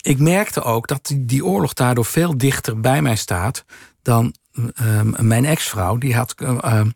[0.00, 3.64] Ik merkte ook dat die, die oorlog daardoor veel dichter bij mij staat
[4.02, 4.34] dan
[4.74, 5.96] eh, mijn ex-vrouw.
[5.96, 6.86] Die had eh, eh,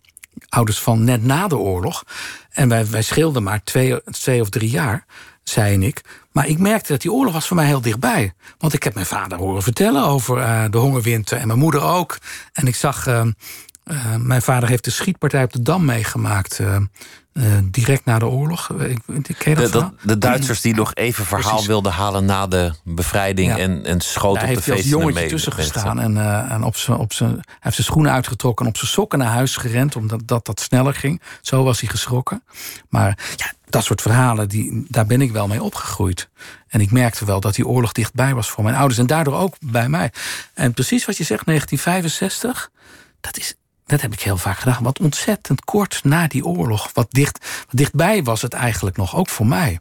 [0.48, 2.04] ouders van net na de oorlog.
[2.50, 5.04] En wij, wij scheelden maar twee, twee of drie jaar,
[5.42, 6.02] zei en ik.
[6.38, 8.32] Maar ik merkte dat die oorlog was voor mij heel dichtbij.
[8.58, 12.18] Want ik heb mijn vader horen vertellen over eh, de hongerwinter en mijn moeder ook.
[12.52, 13.26] En ik zag, eh,
[13.88, 16.58] eh, mijn vader heeft de schietpartij op de Dam meegemaakt.
[16.58, 16.76] eh,
[17.32, 18.70] eh, direct na de oorlog.
[18.70, 21.66] Ik, ik ken dat de, de, Duitsers die nog even verhaal Precies.
[21.66, 23.58] wilden halen na de bevrijding Ja.
[23.58, 24.98] en, en schoten op heeft de hij als feesten.
[25.00, 26.16] jongetje mee- tussen gestaan en,
[26.50, 29.28] en op zijn, op zijn, hij heeft zijn schoenen uitgetrokken en op zijn sokken naar
[29.32, 31.22] huis gerend, omdat dat, dat sneller ging.
[31.42, 32.42] Zo was hij geschrokken.
[32.88, 36.28] Maar ja, dat soort verhalen, die, daar ben ik wel mee opgegroeid.
[36.68, 39.54] En ik merkte wel dat die oorlog dichtbij was voor mijn ouders en daardoor ook
[39.60, 40.12] bij mij.
[40.54, 42.70] En precies wat je zegt, 1965,
[43.20, 43.54] dat is.
[43.88, 44.82] Dat heb ik heel vaak gedaan.
[44.82, 46.90] Wat ontzettend kort na die oorlog.
[46.92, 49.80] Wat, dicht, wat dichtbij was het eigenlijk nog, ook voor mij.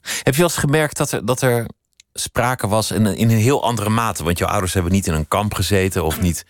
[0.00, 1.66] Heb je wel eens gemerkt dat er, dat er
[2.12, 4.24] sprake was in een, in een heel andere mate?
[4.24, 6.46] Want jouw ouders hebben niet in een kamp gezeten of niet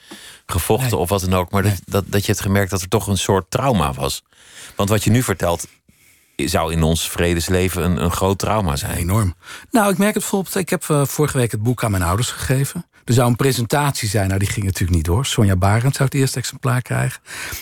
[0.46, 0.98] gevochten Nee.
[0.98, 1.50] of wat dan ook.
[1.50, 4.22] Maar dat, dat, dat je hebt gemerkt dat er toch een soort trauma was.
[4.76, 5.66] Want wat je nu vertelt
[6.36, 8.96] zou in ons vredesleven een, een groot trauma zijn.
[8.96, 9.34] Enorm.
[9.70, 10.54] Nou, ik merk het bijvoorbeeld.
[10.54, 12.86] Ik heb eh, vorige week het boek aan mijn ouders gegeven.
[13.08, 14.26] Er zou een presentatie zijn.
[14.26, 15.26] Nou, die ging natuurlijk niet door.
[15.26, 17.20] Sonja Barend zou het eerste exemplaar krijgen.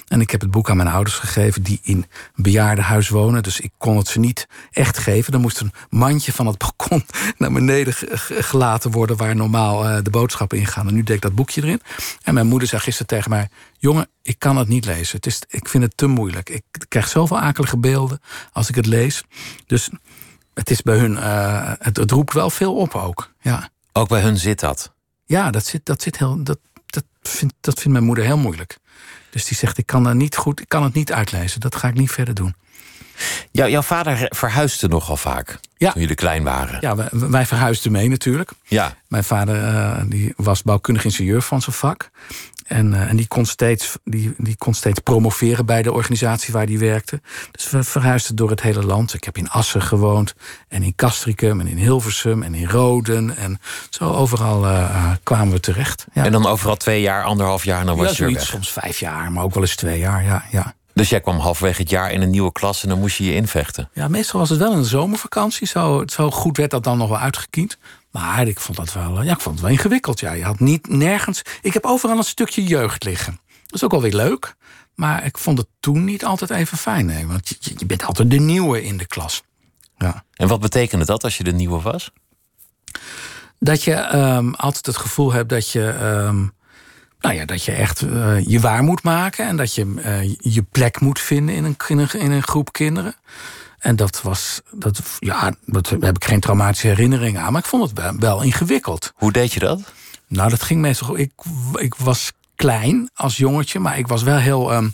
[0.09, 1.63] En ik heb het boek aan mijn ouders gegeven...
[1.63, 1.97] die in
[2.35, 3.43] een bejaardenhuis wonen.
[3.43, 5.33] Dus ik kon het ze niet echt geven.
[5.33, 7.05] Er moest een mandje van het balkon
[7.39, 9.17] naar beneden ge- ge- gelaten worden...
[9.17, 10.89] waar normaal eh, de boodschappen in gaan.
[10.89, 11.81] En nu deed ik dat boekje erin.
[12.23, 13.49] En mijn moeder zei gisteren tegen mij...
[13.79, 15.17] jongen, ik kan het niet lezen.
[15.17, 16.49] Het is, ik vind het te moeilijk.
[16.51, 18.21] Ik krijg zoveel akelige beelden
[18.53, 19.23] als ik het lees.
[19.67, 19.91] Dus
[20.55, 23.31] het is bij hun, eh, het, het roept wel veel op ook.
[23.41, 24.95] Ja, Ook bij hun zit dat.
[25.27, 28.79] Ja dat, zit, dat, zit heel, dat, dat, vindt, dat vindt mijn moeder heel moeilijk.
[29.31, 31.61] Dus die zegt, ik kan, er niet goed, ik kan het niet uitlezen.
[31.61, 32.55] Dat ga ik niet verder doen.
[33.51, 35.93] Jou, jouw vader verhuisde nogal vaak Ja.
[35.93, 36.79] toen jullie klein waren.
[36.81, 38.51] Ja, wij, wij verhuisden mee natuurlijk.
[38.65, 38.97] Ja.
[39.09, 42.11] Mijn vader eh, die was bouwkundig ingenieur van zijn vak.
[42.67, 46.67] En, eh, en die, kon steeds, die, die kon steeds promoveren bij de organisatie waar
[46.67, 47.21] hij werkte.
[47.51, 49.15] Dus we verhuisden door het hele land.
[49.15, 50.35] Ik heb in Assen gewoond.
[50.69, 53.37] En in Castricum en in Hilversum en in Roden.
[53.37, 56.07] En zo overal eh, eh, kwamen we terecht.
[56.13, 56.25] Ja.
[56.25, 58.49] En dan overal twee jaar, anderhalf jaar, dan ja, was je zoiets, weg.
[58.49, 60.25] soms vijf jaar, maar ook wel eens twee jaar.
[60.25, 60.75] Ja, ja.
[60.97, 63.35] Dus jij kwam halverwege het jaar in een nieuwe klas en dan moest je je
[63.35, 63.89] invechten.
[63.93, 65.67] Ja, meestal was het wel een zomervakantie.
[65.67, 67.79] Zo, zo goed werd dat dan nog wel uitgekiend.
[68.21, 70.21] Maar ik vond dat wel, eh, ja, ik vond het wel ingewikkeld.
[70.21, 70.33] Ja.
[70.33, 71.43] Je had niet nergens.
[71.63, 73.41] Ik heb overal een stukje jeugd liggen.
[73.63, 74.55] Dat is ook wel weer leuk.
[74.95, 77.07] Maar ik vond het toen niet altijd even fijn.
[77.07, 79.43] Nee, want je, je bent altijd de nieuwe in de klas.
[79.99, 80.25] Ja.
[80.33, 82.11] En wat betekende dat als je de nieuwe was?
[83.59, 85.89] Dat je ehm, altijd het gevoel hebt dat je.
[85.89, 86.45] ehm,
[87.21, 89.47] nou ja, dat je echt eh, je waar moet maken.
[89.47, 92.73] En dat je eh, je plek moet vinden in een, in, een, in een groep
[92.73, 93.15] kinderen.
[93.87, 94.61] En dat was.
[94.71, 97.53] Dat, ja, dat daar heb ik geen traumatische herinneringen aan.
[97.53, 99.13] Maar ik vond het wel, wel ingewikkeld.
[99.15, 99.81] Hoe deed je dat?
[100.29, 101.19] Nou, dat ging meestal.
[101.19, 101.33] Ik,
[101.75, 104.89] ik was klein als jongetje, maar ik was wel heel ehm,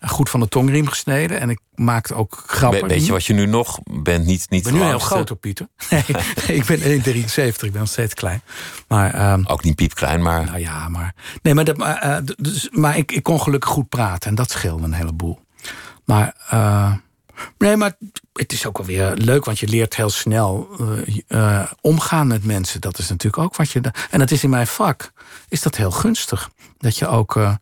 [0.00, 1.40] goed van de tongriem gesneden.
[1.40, 2.80] En ik maakte ook grappen.
[2.80, 4.26] We- weet je wat je nu nog bent?
[4.26, 5.68] Niet, niet Ik ben nu heel groot, hoor, Pieter.
[5.90, 8.42] Nee, ik ben 1,73, ik ben nog steeds klein.
[8.88, 11.14] Maar ehm, Ook niet piepklein, maar nou ja, maar.
[11.42, 14.50] Nee, maar, dat, maar, eh, dus, maar ik, ik kon gelukkig goed praten en dat
[14.50, 15.40] scheelde een heleboel.
[16.04, 16.34] Maar.
[16.48, 16.92] eh,
[17.58, 17.92] nee, maar
[18.38, 22.44] het is ook wel weer leuk, want je leert heel snel eh, eh, omgaan met
[22.44, 22.80] mensen.
[22.80, 23.80] Dat is natuurlijk ook wat je.
[24.10, 25.12] En dat is in mijn vak,
[25.48, 26.50] is dat heel gunstig.
[26.78, 27.36] Dat je ook.
[27.36, 27.54] eh,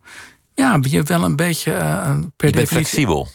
[0.54, 1.72] ja, je wel een beetje
[2.36, 3.28] per je bent flexibel.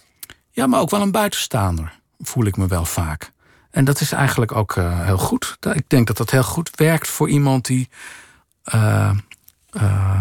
[0.51, 3.32] Ja, maar ook wel een buitenstaander, voel ik me wel vaak.
[3.71, 5.58] En dat is eigenlijk ook heel goed.
[5.73, 7.89] Ik denk dat dat heel goed werkt voor iemand die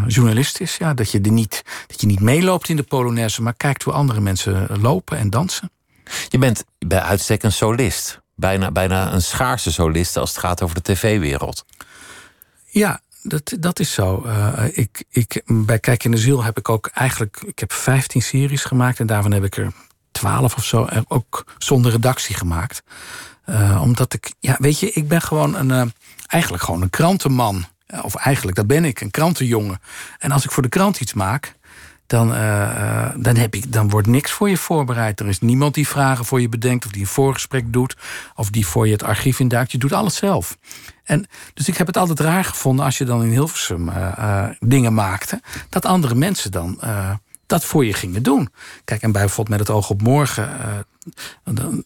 [0.07, 0.77] journalist is.
[0.77, 3.93] Ja, dat, je er niet, dat je niet meeloopt in de Polonaise, maar kijkt hoe
[3.93, 5.71] andere mensen lopen en dansen.
[6.29, 8.21] Je bent bij uitstek een solist.
[8.35, 11.65] Bijna, bijna een schaarse solist als het gaat over de tv-wereld.
[12.65, 14.23] Ja, dat, dat is zo.
[14.25, 17.43] Eh, ik, ik, bij Kijk in de Ziel heb ik ook eigenlijk...
[17.47, 19.73] Ik heb 15 series gemaakt en daarvan heb ik er
[20.13, 20.85] 12 of zo...
[20.85, 22.83] eh, ook zonder redactie gemaakt.
[23.45, 24.33] Eh, omdat ik...
[24.39, 25.93] Ja, weet je, ik ben gewoon een...
[26.27, 27.67] eigenlijk gewoon een krantenman.
[28.03, 29.81] Of eigenlijk, dat ben ik, een krantenjongen.
[30.19, 31.59] En als ik voor de krant iets maak...
[32.11, 35.21] Dan, eh, eh, dan, heb ik, dan wordt niks voor je voorbereid.
[35.21, 36.85] Er is niemand die vragen voor je bedenkt...
[36.85, 37.97] of die een voorgesprek doet...
[38.35, 39.73] of die voor je het archief induikt.
[39.73, 40.59] Je doet alles zelf.
[41.05, 42.85] En, dus ik heb het altijd raar gevonden...
[42.85, 45.41] als je dan in Hilversum eh, eh, dingen maakte...
[45.69, 46.81] dat andere mensen dan
[47.51, 48.49] dat voor je gingen doen.
[48.85, 50.61] Kijk, en bij bijvoorbeeld Met het oog op morgen...
[50.61, 50.69] eh,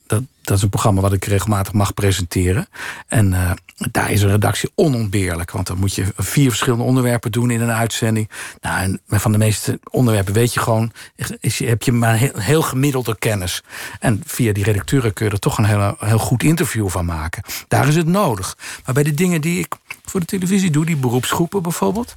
[0.06, 2.68] dat, dat is een programma wat ik regelmatig mag presenteren.
[3.06, 3.50] En eh,
[3.90, 5.50] daar is een redactie onontbeerlijk.
[5.50, 8.30] Want dan moet je vier verschillende onderwerpen doen in een uitzending.
[8.60, 10.92] Nou, en van de meeste onderwerpen weet je gewoon...
[11.40, 13.62] Is, heb je maar heel, heel gemiddelde kennis.
[14.00, 17.42] En via die redacteuren kun je er toch een heel, heel goed interview van maken.
[17.68, 18.56] Daar is het nodig.
[18.84, 19.74] Maar bij de dingen die ik
[20.04, 20.84] voor de televisie doe...
[20.84, 22.16] die beroepsgroepen bijvoorbeeld...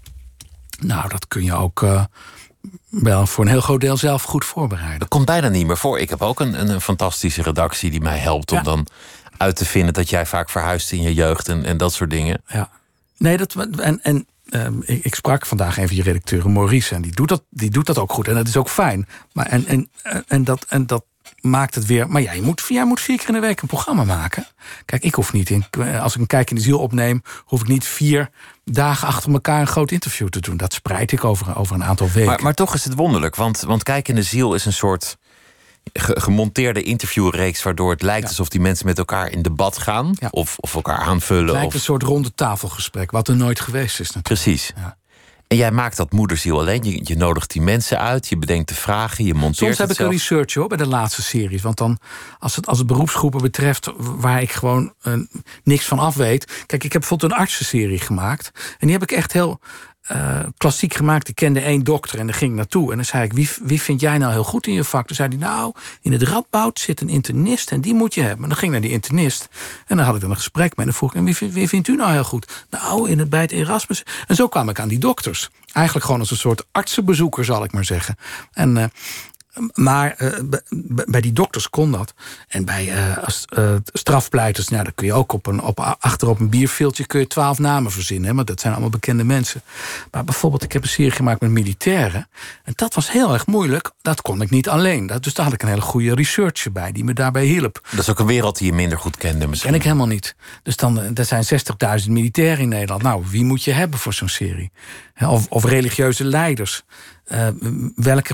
[0.80, 1.84] nou, dat kun je ook...
[1.84, 2.04] eh,
[3.02, 5.00] wel voor een heel groot deel zelf goed voorbereiden.
[5.00, 6.00] Dat komt bijna niet meer voor.
[6.00, 8.64] Ik heb ook een, een, fantastische redactie die mij helpt om Ja.
[8.64, 8.88] dan
[9.38, 12.42] uit te vinden dat jij vaak verhuist in je jeugd en, en dat soort dingen.
[12.48, 12.70] Ja.
[13.18, 16.96] Nee, dat, en, en ehm, ik, ik sprak vandaag even je redacteur Maurice.
[16.96, 18.28] En die doet, dat, die doet dat ook goed.
[18.28, 19.08] En dat is ook fijn.
[19.34, 19.90] Maar en, en,
[20.28, 21.04] en, dat, en dat
[21.48, 22.10] maakt het weer.
[22.10, 24.48] Maar ja, je moet, jij moet vier keer in de week een programma maken.
[24.86, 25.66] Kijk, ik hoef niet in.
[26.02, 28.30] Als ik een kijk in de ziel opneem, hoef ik niet vier
[28.66, 30.58] dagen achter elkaar een groot interview te doen.
[30.58, 32.26] Dat spreid ik over, over een aantal weken.
[32.30, 35.18] Maar, maar toch is het wonderlijk, want, want Kijk in de Ziel is een soort
[35.94, 37.64] ge- gemonteerde interviewreeks...
[37.64, 38.28] waardoor het lijkt Ja.
[38.30, 40.12] alsof die mensen met elkaar in debat gaan...
[40.20, 40.28] Ja.
[40.32, 41.44] Of, of elkaar aanvullen.
[41.44, 44.44] het lijkt Of, een soort ronde tafelgesprek, wat er nooit geweest is natuurlijk.
[44.44, 44.72] Precies.
[44.76, 44.98] Ja.
[45.48, 46.84] En jij maakt dat moederziel alleen.
[46.84, 50.00] Je, je nodigt die mensen uit, je bedenkt de vragen, je monteert Soms heb ik
[50.00, 51.62] een research hoor, bij de laatste series.
[51.62, 51.98] Want dan,
[52.40, 55.14] als het, als het beroepsgroepen betreft waar ik gewoon eh,
[55.64, 56.64] niks van af weet.
[56.66, 58.52] Kijk, ik heb bijvoorbeeld een artsenserie gemaakt.
[58.54, 59.60] En die heb ik echt heel
[60.08, 61.28] eh, klassiek gemaakt.
[61.28, 62.90] Ik kende één dokter en daar ging ik naartoe.
[62.92, 65.08] En dan zei ik, wie, wie vind jij nou heel goed in je vak?
[65.08, 68.44] Toen zei hij, nou, in het Radboud zit een internist en die moet je hebben.
[68.44, 69.50] En dan ging ik naar die internist.
[69.88, 70.86] En dan had ik dan een gesprek mee.
[70.86, 72.66] En dan vroeg ik, en wie vindt u nou heel goed?
[72.70, 74.04] Nou, in het, bij het Erasmus.
[74.28, 75.50] En zo kwam ik aan die dokters.
[75.74, 78.16] Eigenlijk gewoon als een soort artsenbezoeker, zal ik maar zeggen.
[78.54, 78.78] En...
[78.78, 78.84] eh,
[79.74, 80.30] maar eh,
[81.08, 82.14] bij die dokters kon dat.
[82.48, 86.50] En bij eh, strafpleiters, nou, dan kun je ook op een, op, achter op een
[86.50, 88.30] bierveeltje kun je twaalf namen verzinnen.
[88.30, 89.62] Hè, want dat zijn allemaal bekende mensen.
[90.12, 92.30] Maar bijvoorbeeld, ik heb een serie gemaakt met militairen.
[92.64, 93.92] En dat was heel erg moeilijk.
[94.02, 95.08] Dat kon ik niet alleen.
[95.08, 97.88] Dat, dus daar had ik een hele goede researcher bij die me daarbij hielp.
[97.90, 99.70] Dat is ook een wereld die je minder goed kende misschien.
[99.70, 100.36] Ken ik helemaal niet.
[100.64, 101.44] Dus dan, er zijn
[102.04, 103.02] 60.000 militairen in Nederland.
[103.02, 104.72] Nou, wie moet je hebben voor zo'n serie?
[105.20, 106.84] Of, of religieuze leiders.
[107.28, 107.48] Eh,
[107.96, 108.34] welke,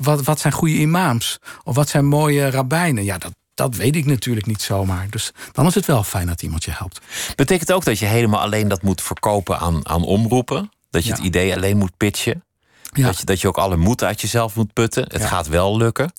[0.00, 1.38] wat, wat zijn goede imams?
[1.62, 3.04] Of wat zijn mooie rabbijnen?
[3.04, 5.06] Ja, dat, dat weet ik natuurlijk niet zomaar.
[5.10, 7.00] Dus dan is het wel fijn dat iemand je helpt.
[7.36, 10.70] Betekent ook dat je helemaal alleen dat moet verkopen aan, aan omroepen?
[10.90, 11.14] Dat je Ja.
[11.16, 12.44] het idee alleen moet pitchen?
[12.92, 13.06] Ja.
[13.06, 15.02] Dat, je, dat je ook alle moed uit jezelf moet putten?
[15.02, 15.26] Het Ja.
[15.28, 16.12] gaat wel lukken.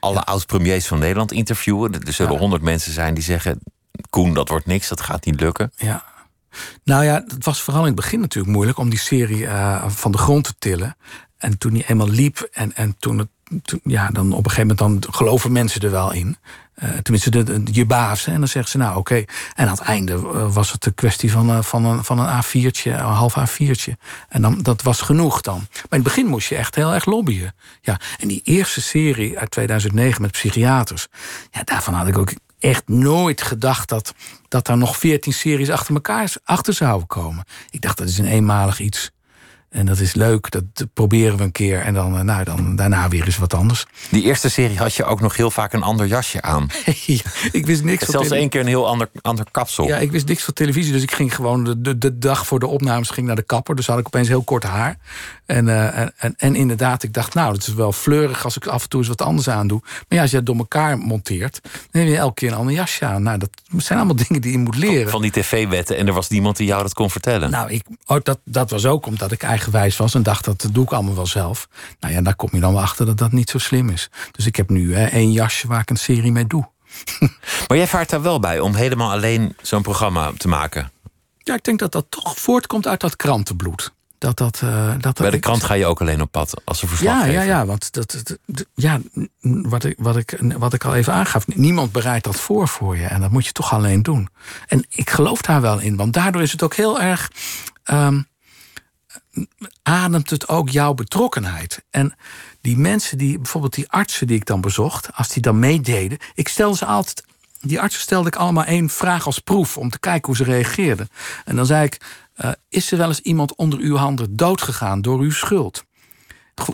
[0.00, 1.92] Alle oud-premiers van Nederland interviewen.
[2.06, 3.58] Er zullen honderd mensen zijn die zeggen...
[4.10, 5.72] Koen, dat wordt niks, dat gaat niet lukken.
[5.76, 6.04] Ja.
[6.84, 10.12] Nou ja, het was vooral in het begin natuurlijk moeilijk om die serie eh, van
[10.12, 10.96] de grond te tillen.
[11.38, 13.28] En toen die eenmaal liep en, en toen het.
[13.84, 16.36] Ja, dan op een gegeven moment dan geloven mensen er wel in.
[16.74, 18.24] Eh, tenminste, de, de- je baas.
[18.24, 18.32] hè.
[18.32, 19.14] En dan zeggen ze, nou oké.
[19.54, 22.42] En aan het einde eh, was het een kwestie van, eh, van, een, van een
[22.44, 23.92] A4'tje, een half A4'tje.
[24.28, 25.58] En dan, dat was genoeg dan.
[25.58, 27.54] Maar in het begin moest je echt heel erg lobbyen.
[27.80, 31.06] Ja, en die eerste serie uit 2009 met psychiaters.
[31.50, 34.14] Ja, daarvan had ik ook echt nooit gedacht dat,
[34.48, 37.44] dat daar nog veertien series achter elkaar achter zouden komen.
[37.70, 39.10] Ik dacht, dat is een eenmalig iets.
[39.76, 41.80] En dat is leuk, dat proberen we een keer.
[41.80, 43.86] En dan, eh, nou, dan daarna weer eens wat anders.
[44.10, 46.66] Die eerste serie had je ook nog heel vaak een ander jasje aan.
[47.06, 49.86] Ja, ik wist niks van zelfs één keer een heel ander, ander kapsel.
[49.86, 52.58] Ja, ik wist niks van televisie, dus ik ging gewoon de, de, de dag voor
[52.58, 53.76] de opnames ging naar de kapper.
[53.76, 54.98] Dus had ik opeens heel kort haar.
[55.46, 58.66] En, eh, en, en, en inderdaad, ik dacht, nou, dat is wel fleurig als ik
[58.66, 59.80] af en toe eens wat anders aandoe.
[59.82, 61.60] Maar ja, als je het door elkaar monteert,
[61.90, 63.22] dan heb je elke keer een ander jasje aan.
[63.22, 65.10] Nou, dat zijn allemaal dingen die je moet leren.
[65.10, 65.96] Van die tv-wetten.
[65.96, 67.50] En er was niemand die jou dat kon vertellen.
[67.50, 69.42] Nou, ik, oh, dat, dat was ook omdat ik
[69.74, 71.68] eigenwijs was en dacht dat doe ik allemaal wel zelf.
[72.00, 74.10] Nou ja, daar kom je dan wel achter dat dat niet zo slim is.
[74.32, 76.68] Dus ik heb nu hè, één jasje waar ik een serie mee doe.
[77.68, 80.90] Maar jij vaart daar wel bij om helemaal alleen zo'n programma te maken.
[81.38, 83.94] Ja, ik denk dat dat toch voortkomt uit dat krantenbloed.
[84.18, 86.88] Dat dat, eh, dat, Bij de krant ga je ook alleen op pad als een
[86.88, 87.32] Ja, verslaggever.
[87.32, 88.36] ja, ja, want dat,
[88.74, 89.00] ja,
[89.40, 93.06] wat, ik, wat, ik, wat ik al even aangaf, niemand bereidt dat voor voor je.
[93.06, 94.28] En dat moet je toch alleen doen.
[94.66, 97.30] En ik geloof daar wel in, want daardoor is het ook heel erg.
[97.84, 98.20] ehm,
[99.82, 101.84] ademt het ook jouw betrokkenheid.
[101.90, 102.14] En
[102.60, 106.48] die mensen die, bijvoorbeeld die artsen die ik dan bezocht, als die dan meededen, ik
[106.48, 107.24] stelde ze altijd.
[107.60, 111.08] Die artsen stelde ik allemaal één vraag als proef om te kijken hoe ze reageerden.
[111.44, 112.00] En dan zei ik:
[112.34, 115.85] eh, Is er wel eens iemand onder uw handen doodgegaan door uw schuld?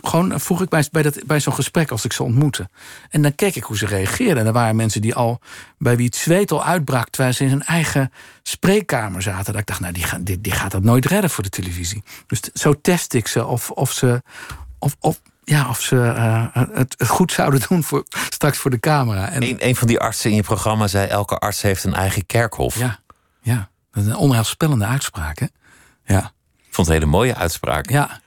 [0.01, 2.69] Gewoon vroeg ik bij, bij, dat, bij zo'n gesprek als ik ze ontmoette.
[3.09, 4.37] En dan keek ik hoe ze reageerden.
[4.37, 5.39] En er waren mensen die al,
[5.77, 7.09] bij wie het zweet al uitbrak...
[7.09, 8.11] terwijl ze in hun eigen
[8.43, 9.51] spreekkamer zaten.
[9.51, 12.03] Dat ik dacht, nou, die, gaat- die, die gaat dat nooit redden voor de televisie.
[12.27, 14.21] Dus zo test ik ze of, of ze...
[14.79, 18.79] Of, of, ja, of ze eh, het, het goed zouden doen voor, straks voor de
[18.79, 19.29] camera.
[19.29, 21.07] En, Een, een van die artsen in je programma zei...
[21.07, 22.77] elke arts heeft een eigen kerkhof.
[22.79, 22.99] ja,
[23.41, 25.45] ja, dat is een onheilspellende uitspraak, hè?
[26.05, 26.31] Ja.
[26.67, 27.89] Ik vond het een hele mooie uitspraak.
[27.89, 28.21] Ja.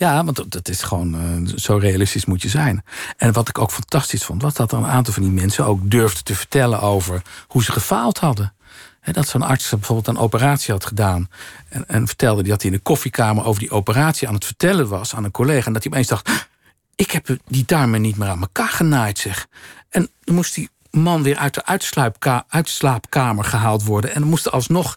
[0.00, 2.84] Ja, want dat- is gewoon eh, zo realistisch moet je zijn.
[3.16, 5.90] En wat ik ook fantastisch vond, was dat er een aantal van die mensen ook
[5.90, 8.54] durfden te vertellen over hoe ze gefaald hadden.
[9.00, 11.28] Hè, dat zo'n arts bijvoorbeeld een operatie had gedaan.
[11.68, 15.14] En, en vertelde dat hij in de koffiekamer over die operatie aan het vertellen was
[15.14, 15.66] aan een collega.
[15.66, 16.48] En dat hij opeens dacht:
[16.96, 19.46] ik heb die darmen niet meer aan elkaar genaaid, zeg.
[19.88, 24.14] En dan moest die man weer uit de uitsluipka- uitslaapkamer gehaald worden.
[24.14, 24.94] En dan moest alsnog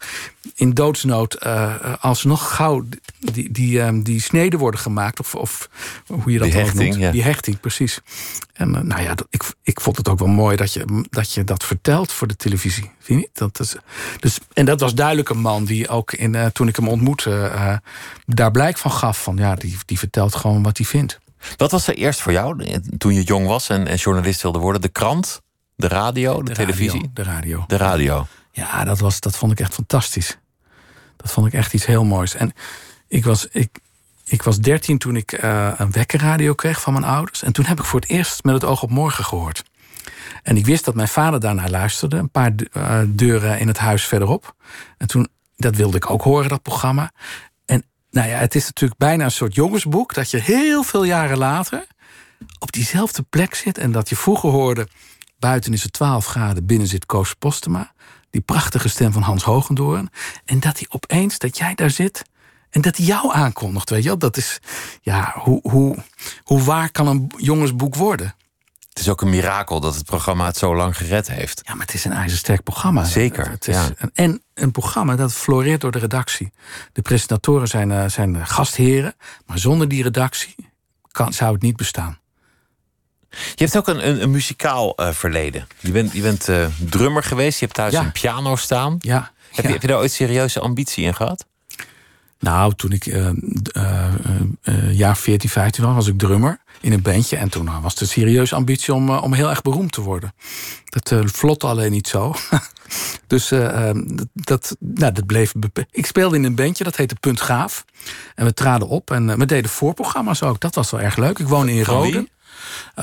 [0.55, 2.83] in doodsnood eh, eh, alsnog gauw
[3.19, 5.19] die, die, ehm, die sneden worden gemaakt.
[5.19, 5.69] Of, of
[6.07, 7.01] hoe je dat Die hechting, noemt.
[7.01, 7.11] ja.
[7.11, 7.99] Die hechting, precies.
[8.53, 11.33] En eh, nou ja, dat- ik, ik vond het ook wel mooi dat je dat,
[11.33, 12.91] je dat vertelt voor de televisie.
[12.99, 13.29] Vind je?
[13.33, 13.75] Dat is,
[14.19, 17.51] dus, en dat was duidelijk een man die ook in, toen ik hem ontmoette...
[18.25, 19.23] daar blijk van gaf.
[19.23, 21.19] Van, ja, die, die vertelt gewoon wat hij vindt.
[21.57, 24.81] Wat was er eerst voor jou toen je jong was en, en journalist wilde worden?
[24.81, 25.41] De krant,
[25.75, 27.01] de radio, de, televisie?
[27.01, 27.63] Radio, de radio.
[27.67, 28.27] De radio.
[28.51, 30.37] Ja, dat, was, dat vond ik echt fantastisch.
[31.17, 32.35] Dat vond ik echt iets heel moois.
[32.35, 32.53] En
[33.07, 33.79] ik was, ik,
[34.25, 37.43] ik was dertien toen ik eh, een wekkerradio kreeg van mijn ouders.
[37.43, 39.63] En toen heb ik voor het eerst met het oog op morgen gehoord.
[40.43, 42.17] En ik wist dat mijn vader daarnaar luisterde.
[42.17, 44.55] Een paar eh, deuren in het huis verderop.
[44.97, 47.11] En toen, dat wilde ik ook horen, dat programma.
[47.65, 50.13] En nou ja, het is natuurlijk bijna een soort jongensboek.
[50.13, 51.85] Dat je heel veel jaren later
[52.59, 53.77] op diezelfde plek zit.
[53.77, 54.87] En dat je vroeger hoorde...
[55.43, 57.91] buiten is het 12 graden, binnen zit Koos Postema.
[58.29, 60.09] Die prachtige stem van Hans Hogendoorn.
[60.45, 62.21] En dat hij opeens, dat jij daar zit...
[62.69, 64.17] en dat hij jou aankondigt, weet je wel.
[64.17, 64.59] Dat is,
[65.01, 65.97] ja, hoe, hoe,
[66.43, 68.35] hoe waar kan een jongensboek worden?
[68.89, 71.61] Het is ook een mirakel dat het programma het zo lang gered heeft.
[71.65, 73.03] Ja, maar het is een ijzersterk programma.
[73.03, 73.89] Zeker, Het ja.
[73.97, 76.51] een- en een programma dat floreert door de redactie.
[76.91, 79.15] De presentatoren zijn, eh, zijn gastheren.
[79.45, 80.55] Maar zonder die redactie
[81.11, 82.17] kan, zou het niet bestaan.
[83.55, 85.67] Je hebt ook een, een, een muzikaal eh, verleden.
[85.79, 88.01] Je bent, je bent eh, drummer geweest, je hebt thuis Ja.
[88.01, 88.95] een piano staan.
[88.99, 89.31] Ja.
[89.49, 89.67] Heb, ja.
[89.67, 91.45] je, heb je daar ooit serieuze ambitie in gehad?
[92.39, 97.37] Nou, toen ik eh, jaar 14, 15 was, was ik drummer in een bandje.
[97.37, 100.33] En toen was de serieuze ambitie om, om heel erg beroemd te worden.
[100.85, 102.35] Dat vlotte alleen niet zo.
[103.27, 103.97] dus eh, eh,
[104.33, 105.53] dat, nou, dat bleef
[105.91, 107.85] Ik speelde in een bandje, dat heette Punt Gaaf.
[108.35, 110.59] En we traden op en we deden voorprogramma's ook.
[110.59, 111.39] Dat was wel erg leuk.
[111.39, 111.83] Ik woonde in?
[111.83, 112.27] Rode.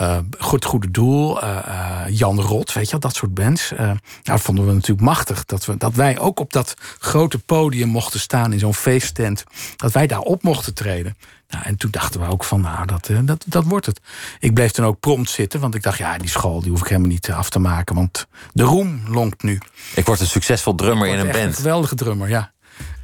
[0.00, 3.70] Uh, goed Goede Doel, uh, Jan Rot, weet je wel, dat soort bands.
[3.76, 5.44] nou, dat vonden we natuurlijk machtig.
[5.44, 9.44] Dat, we, dat wij ook op dat grote podium mochten staan in zo'n feesttent.
[9.76, 11.16] Dat wij daar op mochten treden.
[11.48, 14.00] Nou, en toen dachten we ook van, nou, dat, dat, dat wordt het.
[14.38, 16.88] Ik bleef toen ook prompt zitten, want ik dacht, ja, die school die hoef ik
[16.88, 17.94] helemaal niet af te maken.
[17.94, 19.58] Want de roem lonkt nu.
[19.94, 21.36] Ik word een succesvol drummer in een band.
[21.36, 22.52] Een geweldige drummer, ja.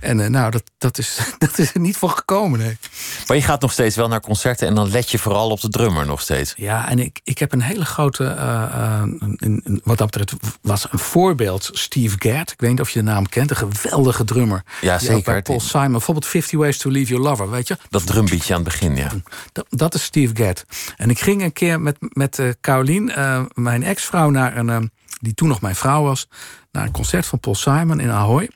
[0.01, 2.59] En uh, nou, dat, dat, is, dat is er niet voor gekomen.
[2.59, 2.77] Nee.
[3.27, 5.69] Maar je gaat nog steeds wel naar concerten en dan let je vooral op de
[5.69, 6.55] drummer nog steeds.
[6.57, 8.25] Ja, en ik, ik heb een hele grote.
[8.25, 9.03] Uh,
[9.39, 11.71] uh, wat dat betreft was een voorbeeld.
[11.73, 12.51] Steve Gadd.
[12.53, 13.51] Ik weet niet of je de naam kent.
[13.51, 14.63] Een geweldige drummer.
[14.81, 15.23] Ja, zeker.
[15.23, 15.93] Bij Paul Simon.
[15.93, 17.51] Bijvoorbeeld 50 Ways to Leave Your Lover.
[17.51, 17.77] Weet je?
[17.91, 19.11] Dat drumbeatje aan het begin, ja.
[19.53, 20.65] Dat, dat is Steve Gadd.
[20.97, 24.91] En ik ging een keer met, met Caroline, mijn ex-vrouw, naar een.
[25.21, 26.29] die toen nog mijn vrouw was.
[26.73, 28.51] Naar een concert van Paul Simon in Ahoy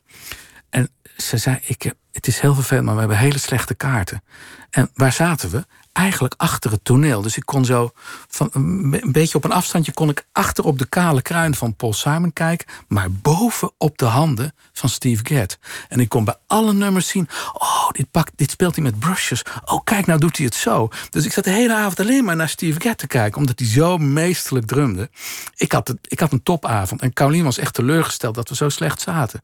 [1.28, 4.22] ze zei, ik, het is heel vervelend, maar we hebben hele slechte kaarten.
[4.70, 5.64] En waar zaten we?
[5.92, 7.22] Eigenlijk achter het toneel.
[7.22, 7.90] Dus ik kon zo
[8.28, 11.92] van een beetje op een afstandje kon ik achter op de kale kruin van Paul
[11.92, 15.58] Simon kijken, maar boven op de handen van Steve Gadd.
[15.88, 19.42] En ik kon bij alle nummers zien, oh, dit, pakt, dit speelt hij met brushes.
[19.64, 20.88] Oh, kijk, nou doet hij het zo.
[21.10, 23.68] Dus ik zat de hele avond alleen maar naar Steve Gadd te kijken, omdat hij
[23.68, 25.10] zo meesterlijk drumde.
[25.54, 28.68] Ik had, het, ik had een topavond en Caroline was echt teleurgesteld dat we zo
[28.68, 29.42] slecht zaten.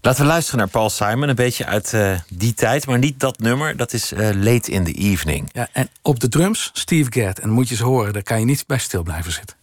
[0.00, 3.38] Laten we luisteren naar Paul Simon, een beetje uit uh, die tijd, maar niet dat
[3.38, 3.76] nummer.
[3.76, 5.48] Dat is uh, Late in the Evening.
[5.52, 7.38] Ja, en op de drums Steve Gadd.
[7.38, 9.56] En moet je eens horen, daar kan je niet bij stil blijven zitten.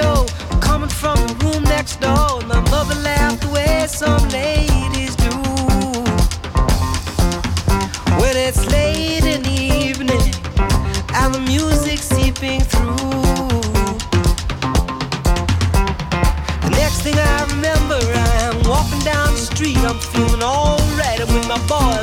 [0.00, 0.26] Radio
[0.60, 2.40] coming from the room next door.
[2.46, 5.30] My mother laughed the way some ladies do.
[8.20, 10.34] When it's late in the evening
[11.14, 12.96] and the music's seeping through.
[16.64, 19.78] The next thing I remember, I'm walking down the street.
[19.78, 21.20] I'm feeling alright.
[21.20, 21.99] I'm with my boys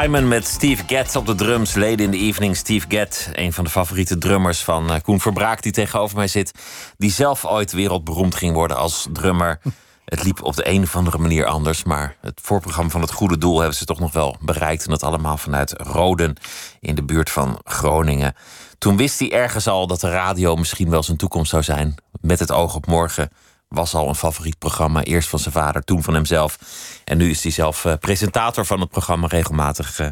[0.00, 1.74] Simon met Steve Getz op de drums.
[1.74, 2.56] Leden in the Evening.
[2.56, 5.62] Steve Getz, een van de favoriete drummers van uh, Koen Verbraak...
[5.62, 6.52] die tegenover mij zit.
[6.96, 9.60] Die zelf ooit wereldberoemd ging worden als drummer.
[10.04, 11.84] Het liep op de een of andere manier anders.
[11.84, 14.84] Maar het voorprogramma van het Goede Doel hebben ze toch nog wel bereikt.
[14.84, 16.36] En dat allemaal vanuit Roden
[16.80, 18.34] in de buurt van Groningen.
[18.78, 21.94] Toen wist hij ergens al dat de radio misschien wel zijn toekomst zou zijn.
[22.20, 23.30] Met het oog op morgen
[23.72, 25.02] was al een favoriet programma.
[25.02, 26.58] Eerst van zijn vader, toen van hemzelf.
[27.04, 30.08] En nu is hij zelf uh, presentator van het programma regelmatig uh,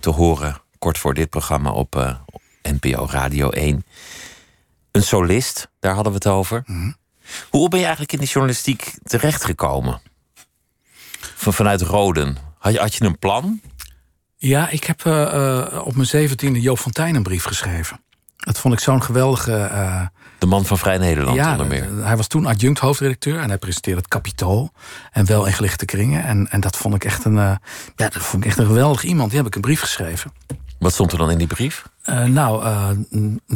[0.00, 0.60] te horen.
[0.78, 2.16] Kort voor dit programma op uh,
[2.62, 3.84] NPO Radio 1.
[4.90, 6.62] Een solist, daar hadden we het over.
[6.66, 6.96] Mm.
[7.50, 10.00] Hoe ben je eigenlijk in de journalistiek terechtgekomen?
[11.20, 12.36] Van, vanuit Roden.
[12.58, 13.60] Had je, had je een plan?
[14.36, 15.00] Ja, ik heb
[15.84, 18.00] op mijn zeventiende Joop Fontijn een brief geschreven.
[18.36, 22.04] Dat vond ik zo'n geweldige de man van Vrij Nederland ja, onder meer.
[22.04, 24.70] Hij was toen adjunct hoofdredacteur en hij presenteerde het Capitool.
[25.12, 26.24] En wel in gelichte kringen.
[26.24, 27.54] En, en dat vond ik echt een, uh,
[27.96, 29.28] ja, dat vond ik echt een geweldig iemand.
[29.28, 30.32] Die heb ik een brief geschreven.
[30.78, 31.84] Wat stond er dan in die brief?
[32.04, 32.90] Uh, nou, uh,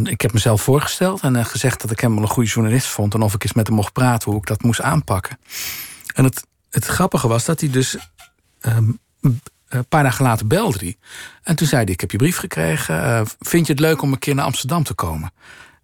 [0.02, 3.14] ik heb mezelf voorgesteld en gezegd dat ik hem wel een goede journalist vond.
[3.14, 5.38] En of ik eens met hem mocht praten hoe ik dat moest aanpakken.
[6.14, 7.96] En het, het grappige was dat hij dus.
[9.68, 10.96] Een paar dagen later belde hij.
[11.42, 13.26] En toen zei hij: Ik heb je brief gekregen.
[13.40, 15.32] vind je het leuk om een keer naar Amsterdam te komen?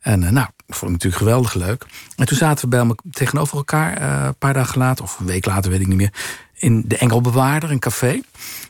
[0.07, 1.87] En uh, nou, dat vond ik natuurlijk geweldig leuk.
[2.17, 5.27] En toen zaten we bij me tegenover elkaar, uh, een paar dagen later, of een
[5.27, 6.13] week later, weet ik niet meer,
[6.55, 8.21] in de Engelbewaarder, een café.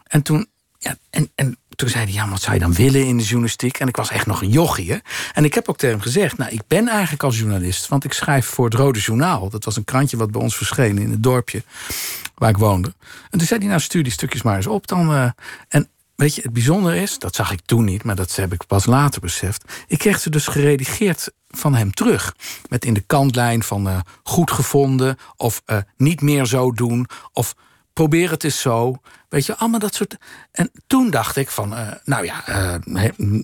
[0.04, 0.46] En toen,
[0.78, 3.78] ja, en, en toen zei hij, ja, wat zou je dan willen in de journalistiek?
[3.78, 4.98] En ik was echt nog een jochie, hè?
[5.32, 8.12] En ik heb ook tegen hem gezegd, nou, ik ben eigenlijk als journalist, want ik
[8.12, 9.50] schrijf voor het Rode Journaal.
[9.50, 11.62] Dat was een krantje wat bij ons verscheen in het dorpje
[12.34, 12.94] waar ik woonde.
[13.30, 15.14] En toen zei hij, nou, stuur die stukjes maar eens op dan.
[15.14, 15.30] Uh,
[15.68, 18.66] en Weet je, het bijzondere is, dat zag ik toen niet, maar dat heb ik
[18.66, 19.64] pas later beseft.
[19.86, 22.34] Ik kreeg ze dus geredigeerd van hem terug.
[22.68, 27.54] Met in de kantlijn van uh, goed gevonden, of uh, niet meer zo doen, of
[27.92, 28.96] probeer het eens zo.
[29.28, 30.16] Weet je, allemaal dat soort.
[30.52, 32.80] En toen dacht ik van, uh, nou ja,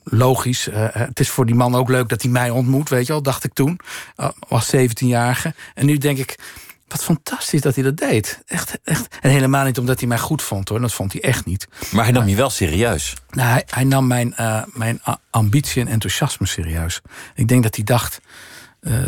[0.05, 0.69] logisch.
[0.93, 3.45] het is voor die man ook leuk dat hij mij ontmoet, weet je wel, dacht
[3.45, 3.81] ik toen.
[4.49, 5.55] was 17-jarige.
[5.75, 6.39] En nu denk ik,
[6.93, 8.43] wat fantastisch dat hij dat deed.
[8.47, 9.17] Echt, echt.
[9.21, 10.81] En helemaal niet omdat hij mij goed vond hoor.
[10.81, 11.69] Dat vond hij echt niet.
[11.91, 13.15] Maar hij nam je wel serieus.
[13.31, 17.01] Nou, hij, hij nam mijn, uh, mijn ambitie en enthousiasme serieus.
[17.35, 18.21] Ik denk dat hij dacht.
[18.81, 19.05] Uh,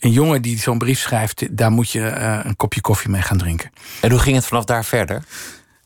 [0.00, 3.38] een jongen die zo'n brief schrijft, daar moet je uh, een kopje koffie mee gaan
[3.38, 3.70] drinken.
[4.00, 5.22] En hoe ging het vanaf daar verder?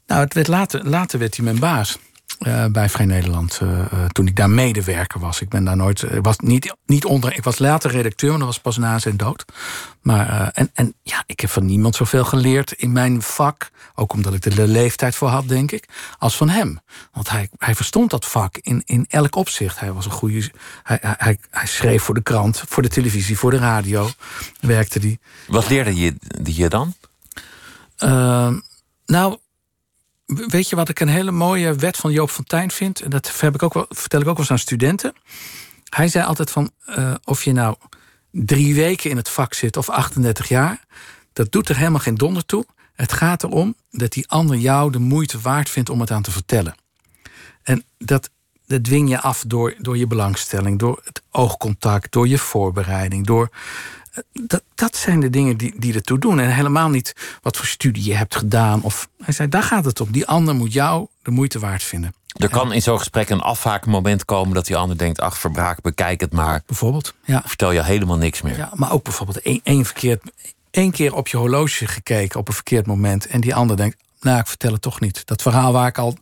[0.06, 1.98] Nou, het werd later, later werd hij mijn baas.
[2.40, 3.60] Uh, bij Vrij Nederland.
[3.62, 5.40] Uh, uh, toen ik daar medewerker was.
[5.40, 6.20] Ik ben daar nooit.
[6.22, 7.36] was niet, niet onder.
[7.36, 9.44] Ik was later redacteur, maar dat was pas na zijn dood.
[10.02, 13.70] Maar, en, en ja, ik heb van niemand zoveel geleerd in mijn vak.
[13.94, 15.88] Ook omdat ik er de leeftijd voor had, denk ik.
[16.18, 16.80] Als van hem.
[17.12, 19.80] Want hij, hij verstond dat vak in, in elk opzicht.
[19.80, 20.50] Hij was een goede.
[20.82, 24.08] Hij, hij, hij schreef voor de krant, voor de televisie, voor de radio.
[24.60, 25.18] Werkte die.
[25.46, 26.94] Wat leerde je, je dan?
[29.06, 29.38] nou
[30.26, 33.00] Weet je wat ik een hele mooie wet van Joop Fontijn vind?
[33.00, 35.14] En dat heb ik ook wel, vertel ik ook wel eens aan studenten.
[35.88, 37.76] Hij zei altijd van, uh, of je nou
[38.30, 40.84] drie weken in het vak zit of 38 jaar...
[41.32, 42.66] dat doet er helemaal geen donder toe.
[42.94, 46.30] Het gaat erom dat die ander jou de moeite waard vindt om het aan te
[46.30, 46.74] vertellen.
[47.62, 48.30] En dat,
[48.66, 52.12] dat dwing je af door, door je belangstelling, door het oogcontact...
[52.12, 53.50] door je voorbereiding, door
[54.32, 56.40] dat, dat zijn de dingen die, die ertoe doen.
[56.40, 57.12] En helemaal niet
[57.42, 58.82] wat voor studie je hebt gedaan.
[58.82, 60.12] Of, hij zei, daar gaat het om.
[60.12, 62.14] Die ander moet jou de moeite waard vinden.
[62.36, 66.20] Er kan in zo'n gesprek een afhaakmoment komen dat die ander denkt: ach, verbraak, bekijk
[66.20, 66.62] het maar.
[66.66, 67.14] Bijvoorbeeld.
[67.24, 67.42] Ja.
[67.46, 68.56] Vertel je helemaal niks meer.
[68.56, 70.22] Ja, maar ook bijvoorbeeld één, één, verkeerd,
[70.70, 73.26] één keer op je horloge gekeken op een verkeerd moment.
[73.26, 75.26] En die ander denkt: nou, ik vertel het toch niet.
[75.26, 76.16] Dat verhaal waar ik al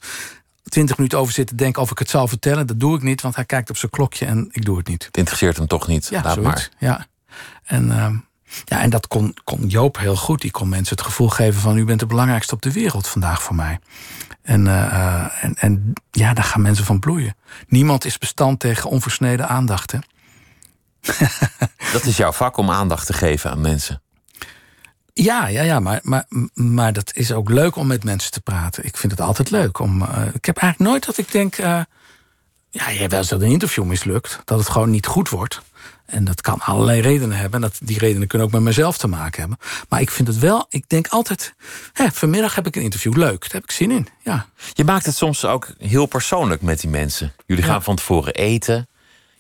[0.65, 3.21] twintig minuten over zit te denken of ik het zal vertellen, dat doe ik niet,
[3.21, 5.05] want hij kijkt op zijn klokje en ik doe het niet.
[5.05, 6.09] Het interesseert hem toch niet.
[6.11, 6.69] Ja, Laat maar.
[6.79, 7.07] Ja.
[7.65, 8.09] En, uh,
[8.65, 10.41] ja, en dat kon, kon Joop heel goed.
[10.41, 11.77] Die kon mensen het gevoel geven van...
[11.77, 13.79] u bent de belangrijkste op de wereld vandaag voor mij.
[14.43, 17.37] En, uh, en, en ja, daar gaan mensen van bloeien.
[17.69, 19.93] Niemand is bestand tegen onversneden aandacht.
[19.93, 19.99] Hè?
[21.93, 24.03] dat is jouw vak om aandacht te geven aan mensen.
[25.13, 28.85] Ja, ja, ja maar, maar, maar dat is ook leuk om met mensen te praten.
[28.85, 29.79] Ik vind het altijd leuk.
[29.79, 31.59] Om, uh, ik heb eigenlijk nooit dat ik denk...
[31.59, 31.81] Uh,
[32.71, 34.41] ja, je hebt wel eens dat een interview mislukt.
[34.45, 35.63] Dat het gewoon niet goed wordt.
[36.07, 37.63] En dat kan allerlei redenen hebben.
[37.63, 39.59] En dat, die redenen kunnen ook met mezelf te maken hebben.
[39.89, 41.55] Maar ik vind het wel, ik denk altijd...
[41.93, 44.09] Hè, vanmiddag heb ik een interview, leuk, daar heb ik zin in.
[44.23, 44.47] Ja.
[44.73, 47.33] Je maakt het soms ook heel persoonlijk met die mensen.
[47.47, 48.89] Jullie gaan van tevoren eten.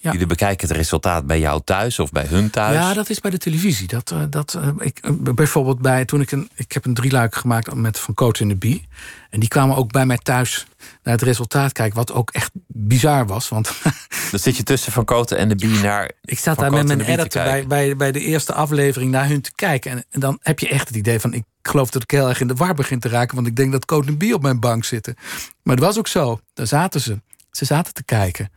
[0.04, 0.12] Ja.
[0.12, 2.74] Jullie bekijken het resultaat bij jou thuis of bij hun thuis.
[2.74, 3.86] Ja, dat is bij de televisie.
[3.86, 6.50] Dat, eh, dat, eh, ik, eh, bijvoorbeeld bij toen ik een.
[6.54, 8.88] Ik heb een drieluik gemaakt met Van Coat en de Bie.
[9.30, 10.66] En die kwamen ook bij mij thuis
[11.02, 11.96] naar het resultaat kijken.
[11.96, 13.48] Wat ook echt bizar was.
[13.48, 13.72] Want
[14.30, 16.10] Dan zit je tussen Van Koten en de Bie naar.
[16.24, 19.40] ik zat daar met Cote mijn editor bij, bij, bij de eerste aflevering naar hun
[19.40, 19.90] te kijken.
[19.90, 21.34] En, en dan heb je echt het idee van.
[21.34, 23.34] Ik geloof dat ik heel erg in de war begin te raken.
[23.34, 25.16] Want ik denk dat Coat en Bie op mijn bank zitten.
[25.62, 26.40] Maar dat was ook zo.
[26.54, 27.20] Daar zaten ze.
[27.50, 28.50] Ze zaten te kijken.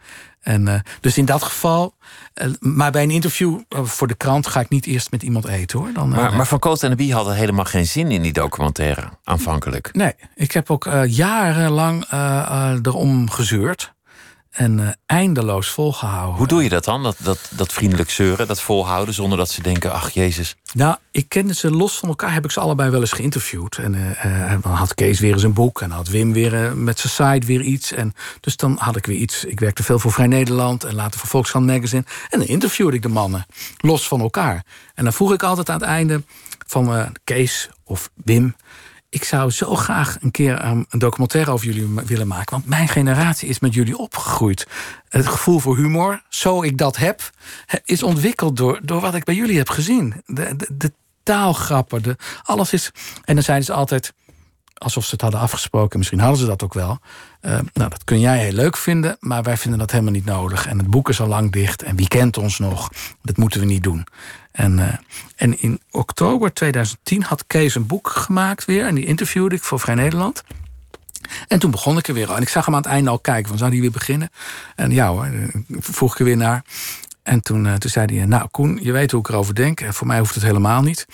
[0.48, 1.94] En, eh, dus in dat geval.
[2.34, 5.46] eh, maar bij een interview eh, voor de krant ga ik niet eerst met iemand
[5.48, 5.94] eten hoor.
[5.94, 9.10] Dan, Maar, maar Van Koten en de Bie hadden helemaal geen zin in die documentaire
[9.24, 9.90] aanvankelijk.
[9.94, 12.06] Nee, ik heb ook jarenlang
[12.82, 13.96] erom gezeurd.
[14.58, 16.38] En eh, eindeloos volgehouden.
[16.38, 17.04] Hoe doe je dat dan?
[17.04, 20.56] Dat, dat, dat vriendelijk zeuren, dat volhouden, zonder dat ze denken: ach jezus.
[20.74, 23.78] Nou, ik kende ze los van elkaar, heb ik ze allebei wel eens geïnterviewd.
[23.78, 27.00] En eh, eh, dan had Kees weer eens een boek en had Wim weer met
[27.00, 27.92] zijn site weer iets.
[27.92, 29.46] En dus dan had ik weer iets.
[29.46, 32.04] Ik werkte veel voor Vrij Nederland en later voor Volkskrant Magazine.
[32.30, 33.46] En dan interviewde ik de mannen,
[33.78, 34.66] los van elkaar.
[34.94, 36.24] En dan vroeg ik altijd aan het einde
[36.68, 38.56] van Kees of Wim...
[39.10, 42.52] ik zou zo graag een keer um, een documentaire over jullie willen maken.
[42.52, 44.68] Want mijn generatie is met jullie opgegroeid.
[45.10, 47.30] Het gevoel voor humor, zo ik dat heb,
[47.66, 50.22] he- is ontwikkeld door, door wat ik bij jullie heb gezien.
[50.26, 50.94] De, de, de
[51.24, 52.92] taalgrappen, de, alles is.
[53.24, 54.14] En dan zeiden ze altijd,
[54.74, 57.00] alsof ze het hadden afgesproken, misschien hadden ze dat ook wel.
[57.48, 60.68] Eh, nou, dat kun jij heel leuk vinden, maar wij vinden dat helemaal niet nodig.
[60.68, 62.90] En het boek is al lang dicht en wie kent ons nog?
[63.22, 64.08] Dat moeten we niet doen.
[64.52, 64.94] En, eh,
[65.36, 69.80] en in oktober 2010 had Kees een boek gemaakt weer en die interviewde ik voor
[69.80, 70.44] Vrij Nederland.
[71.48, 72.36] En toen begon ik er weer aan.
[72.36, 74.30] En ik zag hem aan het einde al kijken, van zou die weer beginnen?
[74.76, 75.32] En ja hoor, eh,
[75.80, 76.64] vroeg ik er weer naar.
[77.28, 79.82] En toen, eh, toen zei hij, nou Koen, je weet hoe ik erover denk.
[79.82, 81.06] En voor mij hoeft het helemaal niet.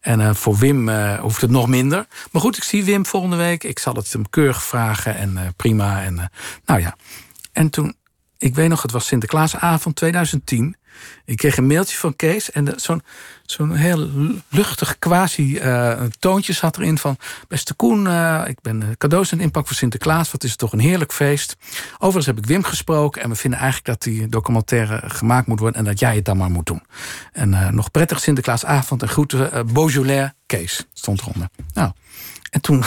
[0.00, 2.06] En eh, voor Wim eh, hoeft het nog minder.
[2.32, 3.64] Maar goed, ik zie Wim volgende week.
[3.64, 6.02] Ik zal het hem keurig vragen en eh, prima.
[6.02, 6.24] En, eh,
[6.64, 6.96] nou ja,
[7.52, 7.94] en toen,
[8.42, 10.76] ik weet nog, het was Sinterklaasavond 2010.
[11.24, 13.02] Ik kreeg een mailtje van Kees en zo'n
[13.42, 17.16] zo'n heel lu- luchtig quasi eh, toontje zat erin van...
[17.48, 20.30] Beste Koen, eh, ik ben eh, cadeaus het inpakken voor Sinterklaas.
[20.30, 21.56] Wat is het toch een heerlijk feest.
[21.94, 25.78] Overigens heb ik Wim gesproken en we vinden eigenlijk dat die documentaire gemaakt moet worden...
[25.78, 26.82] en dat jij het dan maar moet doen.
[27.32, 31.48] En nog prettig Sinterklaasavond en groeten Beaujolais Kees stond eronder.
[31.74, 31.92] Nou,
[32.52, 32.84] en toen,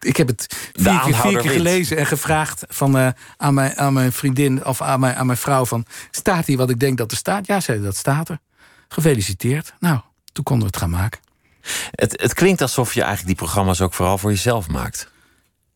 [0.00, 3.92] ik heb het vier keer, vier keer gelezen en gevraagd van, eh, aan, mijn, aan
[3.92, 7.10] mijn vriendin of aan mijn, aan mijn vrouw: van, staat hier wat ik denk dat
[7.10, 7.46] er staat?
[7.46, 8.38] Ja, zei ze, dat staat er.
[8.88, 9.74] Gefeliciteerd.
[9.80, 10.00] Nou,
[10.32, 11.20] toen konden we het gaan maken.
[11.90, 15.10] Het, het klinkt alsof je eigenlijk die programma's ook vooral voor jezelf maakt.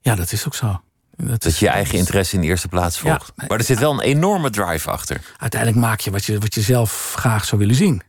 [0.00, 0.80] Ja, dat is ook zo.
[1.16, 3.32] Dat, je je eigen interesse in de eerste plaats volgt.
[3.36, 5.20] Maar er zit wel een enorme drive achter.
[5.38, 8.02] Uiteindelijk maak je wat, je wat je zelf graag zou willen zien.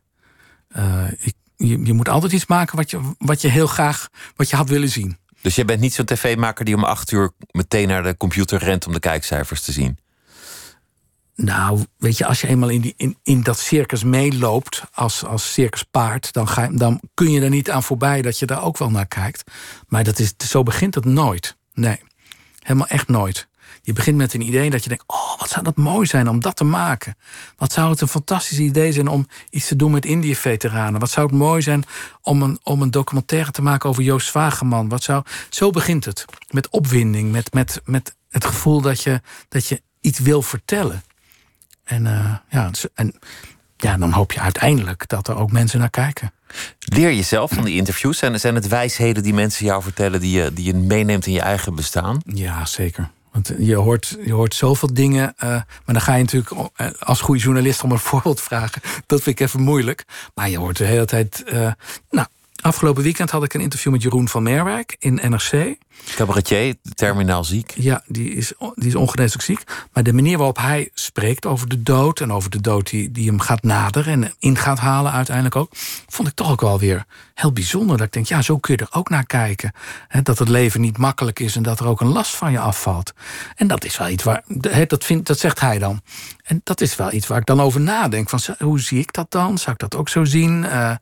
[0.68, 4.49] Eh, ik, je, je moet altijd iets maken wat je, wat je heel graag wat
[4.49, 5.18] je had willen zien.
[5.41, 8.88] Dus jij bent niet zo'n tv-maker die om acht uur meteen naar de computer rent
[8.88, 9.97] om de kijkcijfers te zien.
[11.36, 15.53] Nou, weet je, als je eenmaal in, die, in, in dat circus meeloopt als, als
[15.53, 18.78] circuspaard, dan, ga, je- dan kun je er niet aan voorbij dat je daar ook
[18.78, 19.51] wel naar kijkt.
[19.88, 21.58] Maar dat is, zo begint het nooit.
[21.74, 21.99] Nee,
[22.60, 23.47] helemaal echt nooit.
[23.86, 26.39] Je begint met een idee dat je denkt: oh, wat zou dat mooi zijn om
[26.39, 27.17] dat te maken?
[27.57, 30.99] Wat zou het een fantastisch idee zijn om iets te doen met Indië-veteranen?
[30.99, 31.83] Wat zou het mooi zijn
[32.21, 34.89] om een, om een documentaire te maken over Joost Wageman?
[34.89, 36.25] Wat zou, zo begint het.
[36.49, 41.03] Met opwinding, met, met, met het gevoel dat je, dat je iets wil vertellen.
[41.83, 43.19] En, eh, ja, en
[43.77, 46.31] ja, dan hoop je uiteindelijk dat er ook mensen naar kijken.
[46.79, 48.17] Leer je zelf van die interviews?
[48.17, 51.41] Zijn, zijn het wijsheden die mensen jou vertellen die je, die je meeneemt in je
[51.41, 52.21] eigen bestaan?
[52.25, 53.09] Ja, zeker.
[53.36, 55.33] Want je hoort, je hoort zoveel dingen.
[55.38, 58.81] eh, maar dan ga je natuurlijk eh, als goede journalist om een voorbeeld vragen.
[59.05, 60.05] Dat vind ik even moeilijk.
[60.33, 61.43] Maar je hoort de hele tijd.
[61.43, 61.71] eh,
[62.09, 62.27] nou,
[62.61, 65.75] afgelopen weekend had ik een interview met Jeroen van Merwijk in NRC.
[66.16, 67.74] Cabaretier, terminaal ziek.
[67.78, 69.64] Ja, die is, die is ongeneeslijk ziek.
[69.93, 72.20] Maar de manier waarop hij spreekt over de dood...
[72.20, 75.72] en over de dood die, die hem gaat naderen en in gaat halen uiteindelijk ook...
[76.08, 77.98] vond ik toch ook wel weer heel bijzonder.
[77.98, 79.72] Dat ik denk, ja, zo kun je er ook naar kijken.
[80.24, 83.14] Dat het leven niet makkelijk is en dat er ook een last van je afvalt.
[83.56, 84.43] En dat is wel iets waar...
[84.62, 86.02] hè, dat, vindt, dat zegt hij dan.
[86.43, 88.30] En dat is wel iets waar ik dan over nadenk.
[88.30, 89.58] Van, hoe zie ik dat dan?
[89.58, 90.66] Zou ik dat ook zo zien?
[90.66, 90.96] Eh,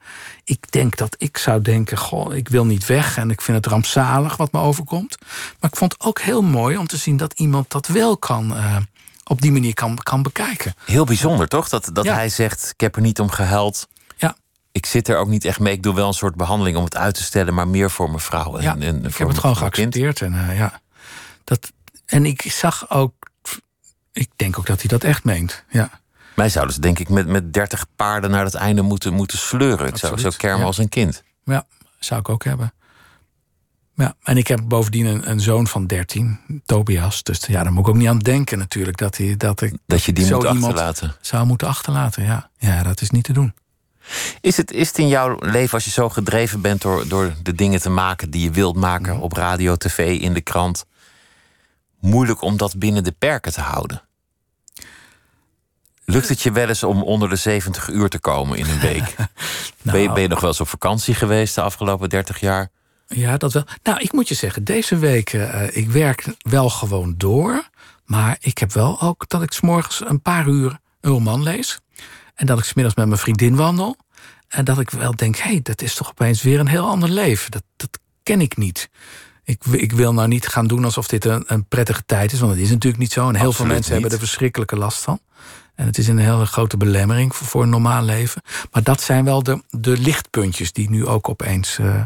[0.43, 1.97] ik denk dat ik zou denken...
[1.97, 5.17] Goh, ik wil niet weg en ik vind het rampzalig wat me overkomt.
[5.59, 8.55] Maar ik vond het ook heel mooi om te zien dat iemand dat wel kan...
[8.55, 8.77] eh,
[9.25, 10.73] op die manier kan, kan bekijken.
[10.85, 11.69] Heel bijzonder, toch?
[11.69, 12.13] Dat, dat Ja.
[12.13, 13.87] hij zegt, ik heb er niet om gehuild.
[14.17, 14.35] Ja,
[14.71, 15.73] Ik zit er ook niet echt mee.
[15.73, 17.53] Ik doe wel een soort behandeling om het uit te stellen...
[17.53, 19.73] maar meer voor mijn vrouw en, ja en ik voor heb het gewoon kind.
[19.73, 20.21] geaccepteerd.
[20.21, 20.81] En, eh, ja,
[21.43, 21.71] dat,
[22.05, 23.13] en ik zag ook...
[24.11, 25.63] Ik denk ook dat hij dat echt meent.
[25.69, 25.89] Ja,
[26.35, 29.87] Mij zouden ze denk ik met, met 30 paarden naar het einde moeten, moeten sleuren.
[29.87, 30.65] Ik zou zo kermen ja.
[30.65, 31.23] als een kind.
[31.43, 31.65] ja
[31.99, 32.73] zou ik ook hebben.
[33.95, 37.23] Ja, en ik heb bovendien een, een zoon van 13, Tobias.
[37.23, 38.97] Dus ja, daar moet ik ook niet aan denken natuurlijk.
[38.97, 41.15] Dat, hij, dat, ik, Dat je die zo moet achterlaten.
[41.21, 42.23] zou moeten achterlaten.
[42.23, 42.49] Ja.
[42.57, 43.53] ja, dat is niet te doen.
[44.41, 47.55] Is het, is het in jouw leven, als je zo gedreven bent door, door de
[47.55, 50.85] dingen te maken die je wilt maken op radio, tv, in de krant,
[51.99, 54.01] moeilijk om dat binnen de perken te houden?
[56.05, 59.15] Lukt het je wel eens om onder de 70 uur te komen in een week?
[59.81, 62.69] ben, je, ben je nog wel eens op vakantie geweest de afgelopen 30 jaar?
[63.15, 63.63] Ja, dat wel.
[63.83, 67.69] Nou, ik moet je zeggen, deze week, eh, ik werk wel gewoon door.
[68.05, 71.79] Maar ik heb wel ook dat ik 's morgens een paar uur een roman lees.
[72.35, 73.97] En dat ik 's middags met mijn vriendin wandel.
[74.47, 77.09] En dat ik wel denk, hé, hey, dat is toch opeens weer een heel ander
[77.09, 77.51] leven.
[77.51, 78.89] Dat, dat ken ik niet.
[79.43, 82.39] Ik, ik wil nou niet gaan doen alsof dit een, een prettige tijd is.
[82.39, 83.27] Want dat is natuurlijk niet zo.
[83.27, 85.19] En heel veel mensen hebben er verschrikkelijke last van.
[85.75, 88.41] En het is een hele grote belemmering voor, voor een normaal leven.
[88.71, 92.05] Maar dat zijn wel de, de lichtpuntjes die nu ook opeens eh, eh,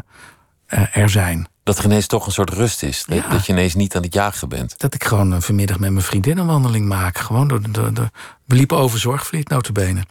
[0.92, 1.48] er zijn.
[1.62, 3.04] Dat er ineens toch een soort rust is.
[3.06, 3.28] Dat, Ja.
[3.28, 4.78] dat je ineens niet aan het jagen bent.
[4.78, 7.18] Dat ik gewoon eh, vanmiddag met mijn vriendin een wandeling maak.
[7.18, 8.10] Gewoon door de, door de-
[8.44, 10.02] we liepen over Zorgvliet, notabene.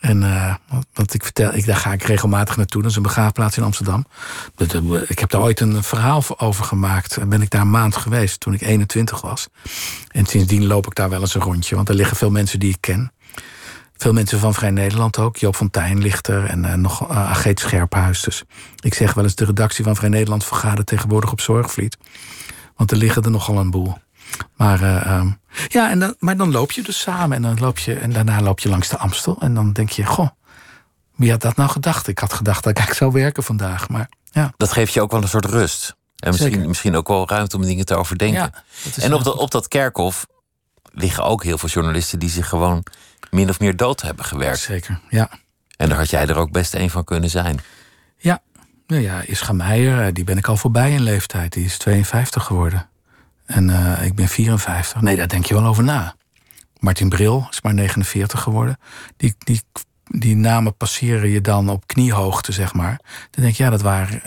[0.00, 2.82] En eh, wat, wat ik vertel, ik, daar ga ik regelmatig naartoe.
[2.82, 4.06] Dat is een begraafplaats in Amsterdam.
[4.56, 7.16] Eh, Ik heb daar ooit een verhaal over gemaakt.
[7.16, 9.48] En ben ik daar een maand geweest toen ik 21 was.
[10.08, 11.74] En sindsdien loop ik daar wel eens een rondje.
[11.76, 13.12] Want er liggen veel mensen die ik ken.
[14.00, 15.36] Veel mensen van Vrij Nederland ook.
[15.36, 18.22] Joop Fontijn ligt er en eh, nog uh, Ageet Scherphuis.
[18.22, 18.42] Dus
[18.82, 21.96] ik zeg wel eens, de redactie van Vrij Nederland vergadert tegenwoordig op Zorgvliet.
[22.76, 23.96] Want er liggen er nogal een boel.
[24.56, 25.30] Maar, eh, ehm,
[25.68, 28.40] ja, en dan, maar dan loop je dus samen en, dan loop je, en daarna
[28.40, 29.36] loop je langs de Amstel.
[29.40, 30.28] En dan denk je, goh,
[31.16, 32.08] wie had dat nou gedacht?
[32.08, 33.88] Ik had gedacht dat ik eigenlijk zou werken vandaag.
[33.88, 35.96] Maar ja, Dat geeft je ook wel een soort rust.
[36.16, 36.68] En misschien, Zeker.
[36.68, 38.52] misschien ook wel ruimte om dingen te overdenken.
[38.94, 40.26] ja En op op dat kerkhof
[40.92, 42.84] liggen ook heel veel journalisten die zich gewoon
[43.30, 44.58] min of meer dood hebben gewerkt.
[44.58, 45.30] Zeker, ja.
[45.76, 47.60] En daar had jij er ook best een van kunnen zijn.
[48.16, 48.42] Ja,
[48.86, 51.52] nou ja, Ischa Meijer, eh, die ben ik al voorbij in leeftijd.
[51.52, 52.88] Die is 52 geworden.
[53.46, 55.00] En eh, ik ben 54.
[55.00, 56.14] Nee, daar denk je wel over na.
[56.78, 58.78] Martin Bril is maar 49 geworden.
[59.16, 59.62] Die, die,
[60.04, 63.00] die namen passeren je dan op kniehoogte, zeg maar.
[63.30, 64.22] Dan denk je, ja, dat waren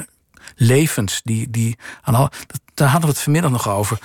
[0.56, 1.50] levens die...
[1.50, 2.30] die aan
[2.74, 4.00] daar hadden we het vanmiddag nog over,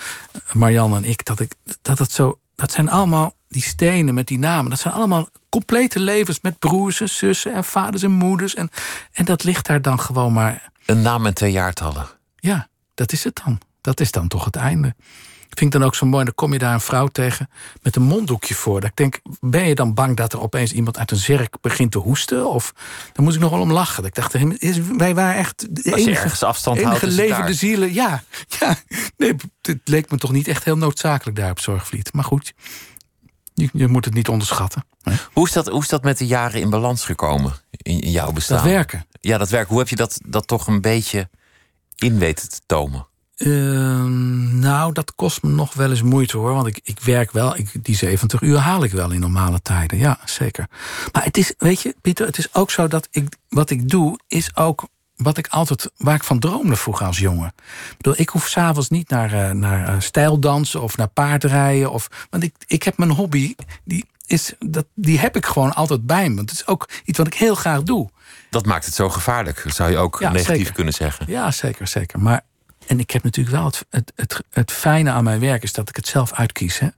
[0.52, 1.24] Marianne en ik.
[1.24, 2.38] Dat, ik, dat het zo...
[2.54, 4.70] Dat zijn allemaal die stenen met die namen.
[4.70, 8.54] Dat zijn allemaal complete levens met broers en zussen en vaders en moeders.
[8.54, 8.70] En,
[9.12, 12.06] en dat ligt daar dan gewoon maar Een naam en twee jaartallen.
[12.36, 13.60] ja, dat is het dan.
[13.80, 14.94] Dat is dan toch het einde.
[15.48, 16.24] Vind ik dan ook zo mooi.
[16.24, 17.50] Dan kom je daar een vrouw tegen
[17.82, 18.80] met een monddoekje voor.
[18.80, 21.90] Dat ik denk, ben je dan bang dat er opeens iemand uit een zerk begint
[21.90, 22.50] te hoesten?
[22.50, 22.74] Of
[23.12, 24.04] dan moet ik nog wel om lachen.
[24.04, 24.34] Ik dacht,
[24.96, 27.92] wij waren echt de Als je enige, ergens afstand enige houdt, levende zielen.
[27.94, 28.22] Ja,
[28.60, 28.76] ja.
[29.16, 32.12] Nee, het leek me toch niet echt heel noodzakelijk daar op Zorgvliet.
[32.12, 32.54] Maar goed,
[33.60, 34.84] je, je moet het niet onderschatten.
[35.02, 35.12] hè.
[35.32, 38.32] Hoe is, dat, hoe is dat met de jaren in balans gekomen in, in jouw
[38.32, 38.56] bestaan?
[38.56, 39.06] Dat werken.
[39.20, 39.68] Ja, dat werk.
[39.68, 41.28] Hoe heb je dat, dat toch een beetje
[41.96, 43.06] in weten te tomen?
[43.36, 46.52] Ehm, nou, dat kost me nog wel eens moeite hoor.
[46.54, 49.98] Want ik, ik werk wel, ik, die 70 uur haal ik wel in normale tijden.
[49.98, 50.68] Ja, zeker.
[51.12, 54.18] Maar het is, weet je, Pieter, het is ook zo dat ik, wat ik doe,
[54.26, 54.88] is ook
[55.18, 57.52] wat ik altijd, waar ik van droomde vroeger als jongen.
[57.90, 61.90] Ik bedoel, ik hoef s'avonds niet naar, eh, naar eh, stijldansen of naar paardrijden.
[61.92, 63.54] Of, want ik, ik heb mijn hobby,
[63.84, 66.34] die, is, dat, die heb ik gewoon altijd bij me.
[66.36, 68.08] Want het is ook iets wat ik heel graag doe.
[68.50, 70.72] Dat maakt het zo gevaarlijk, zou je ook Ja, negatief zeker.
[70.72, 71.26] kunnen zeggen.
[71.28, 72.20] Ja, zeker, zeker.
[72.20, 72.40] Maar,
[72.86, 75.88] en ik heb natuurlijk wel het, het, het, het fijne aan mijn werk is dat
[75.88, 76.78] ik het zelf uitkies.
[76.78, 76.88] Hè.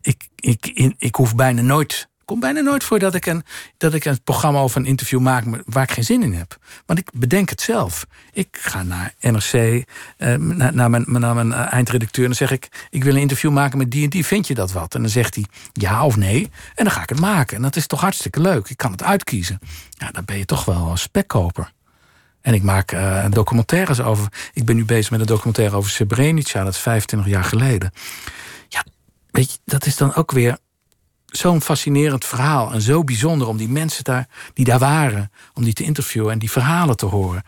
[0.00, 2.08] Ik, ik, in, ik hoef bijna nooit.
[2.24, 3.42] Komt bijna nooit voor dat ik, een,
[3.76, 6.58] dat ik een programma of een interview maak waar ik geen zin in heb.
[6.86, 8.06] Want ik bedenk het zelf.
[8.32, 9.84] Ik ga naar NRC,
[10.16, 13.50] eh, naar, mijn, naar mijn eh, eindredacteur en dan zeg ik: Ik wil een interview
[13.50, 14.26] maken met die en die.
[14.26, 14.94] Vind je dat wat?
[14.94, 16.50] En dan zegt hij ja of nee.
[16.74, 17.56] En dan ga ik het maken.
[17.56, 18.68] En dat is toch hartstikke leuk.
[18.68, 19.58] Ik kan het uitkiezen.
[19.90, 21.72] Ja, dan ben je toch wel spekkoper.
[22.42, 24.32] En ik maak eh, documentaires over.
[24.52, 27.92] Ik ben nu bezig met een documentaire over Srebrenica, dat is 25 jaar geleden.
[28.68, 28.84] Ja,
[29.30, 30.58] weet je, dat is dan ook weer
[31.32, 32.72] zo'n fascinerend verhaal.
[32.72, 36.38] En zo bijzonder om die mensen daar, die daar waren, om die te interviewen en
[36.38, 37.42] die verhalen te horen.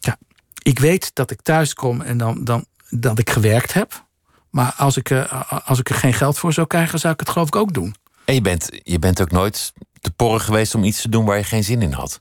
[0.00, 0.16] Ja,
[0.62, 4.06] ik weet dat ik thuis kom en dan, dan dat ik gewerkt heb.
[4.50, 7.28] Maar als ik, eh, als ik er geen geld voor zou krijgen, zou ik het
[7.28, 7.94] geloof ik ook doen.
[8.24, 11.36] En je bent, je bent ook nooit te porren geweest om iets te doen waar
[11.36, 12.20] je geen zin in had.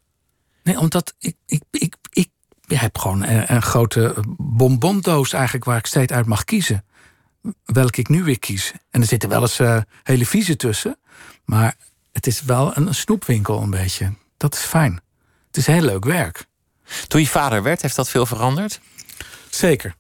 [0.63, 2.29] Nee, omdat ik, ik, ik, ik
[2.67, 6.85] heb gewoon een, een grote bonbondoos eigenlijk waar ik steeds uit mag kiezen.
[7.65, 8.73] Welke ik nu weer kies.
[8.89, 10.97] En er zitten wel eens eh, hele vieze tussen.
[11.45, 11.75] Maar
[12.11, 14.13] het is wel een, snoepwinkel een beetje.
[14.37, 15.01] Dat is fijn.
[15.47, 16.45] Het is heel leuk werk.
[17.07, 18.79] Toen je vader werd, heeft dat veel veranderd?
[19.49, 19.95] Zeker.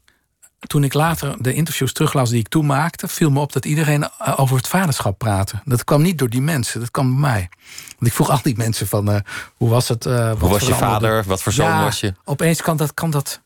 [0.59, 4.03] toen ik later de interviews teruglas die ik toen maakte, viel me op dat iedereen
[4.03, 5.61] eh, over het vaderschap praatte.
[5.65, 7.49] Dat kwam niet door die mensen, dat kwam bij mij.
[7.87, 9.19] Want ik vroeg al die mensen van uh,
[9.55, 10.05] hoe was het?
[10.05, 11.23] Uh, hoe was je vader?
[11.23, 12.13] Wat voor zoon ja, was je?
[12.23, 13.41] Opeens kan dat, kan dat.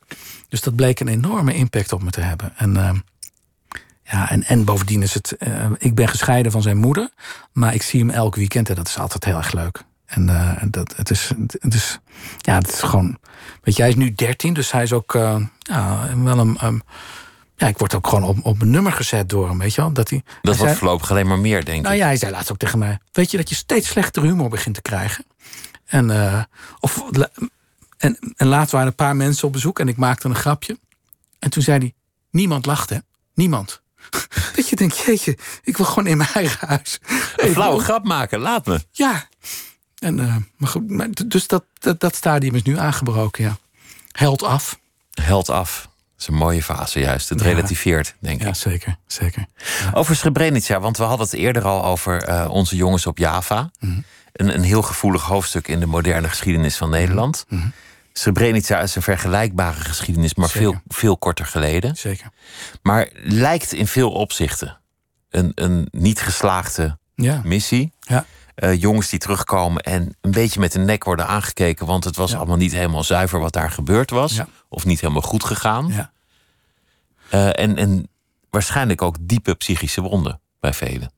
[0.50, 2.54] Dus dat bleek een enorme impact op me te hebben.
[2.56, 2.90] En, uh,
[4.12, 5.38] ja, en, en bovendien is het.
[5.78, 7.10] ik ben gescheiden van zijn moeder,
[7.52, 9.84] maar ik zie hem elk weekend en dat is altijd heel erg leuk.
[10.06, 12.00] En uh, dat, het, is, het is.
[12.38, 13.18] Ja, het is gewoon.
[13.62, 15.14] Weet je, hij is nu 13, dus hij is ook.
[15.14, 16.58] Uh, ja, wel een.
[16.64, 16.82] Um,
[17.56, 19.92] ja, ik word ook gewoon op, op een nummer gezet door hem, weet je wel.
[19.92, 21.84] Dat, hij, dat wordt zei, voorlopig alleen maar meer, denk ik.
[21.84, 23.00] Nou ja, hij zei laatst ook tegen mij...
[23.12, 25.26] weet je dat je steeds slechter humor begint te krijgen?
[25.86, 26.44] En, uh,
[26.80, 27.04] of,
[27.98, 29.80] en, en laatst waren een paar mensen op bezoek...
[29.80, 30.80] en ik maakte een grapje.
[31.40, 31.94] En toen zei hij,
[32.30, 33.04] niemand lachte,
[33.34, 33.82] Niemand.
[34.56, 37.00] dat je denkt, jeetje, ik wil gewoon in mijn eigen huis.
[37.36, 38.80] Een flauwe grap maken, laat me.
[38.92, 39.28] Ja,
[40.00, 43.58] en, uh, maar goed, dus dat, dat, dat, stadium is nu aangebroken, ja.
[44.12, 44.80] Held af.
[45.12, 45.82] Held af.
[45.82, 47.30] Dat is een mooie fase juist.
[47.30, 47.46] Het ja.
[47.46, 48.48] relativeert, denk ik.
[48.48, 48.98] Ja, zeker.
[49.08, 49.46] zeker.
[49.58, 49.92] Ja.
[49.94, 53.62] Over Srebrenica, want we hadden het eerder al over uh, onze jongens op Java.
[53.62, 54.04] Mm -hmm.
[54.34, 57.46] een, een heel gevoelig hoofdstuk in de moderne geschiedenis van Nederland.
[57.48, 57.72] Mm -hmm.
[58.14, 61.96] Srebrenica is een vergelijkbare geschiedenis, maar veel, veel korter geleden.
[61.96, 62.30] Zeker.
[62.82, 64.80] Maar lijkt in veel opzichten
[65.30, 67.42] een, een niet geslaagde ja.
[67.44, 67.94] missie.
[68.00, 68.26] Ja.
[68.56, 72.32] Uh, jongens die terugkomen en een beetje met de nek worden aangekeken, want het was
[72.32, 72.38] Ja.
[72.38, 74.48] allemaal niet helemaal zuiver wat daar gebeurd was, Ja.
[74.70, 75.88] of niet helemaal goed gegaan.
[75.88, 76.12] Ja.
[77.34, 78.08] Uh, en, en
[78.50, 81.12] waarschijnlijk ook diepe psychische wonden bij velen.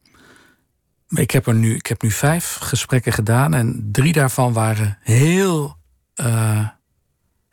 [1.08, 5.78] Ik heb, er nu, ik heb nu vijf gesprekken gedaan en drie daarvan waren heel
[6.16, 6.68] uh,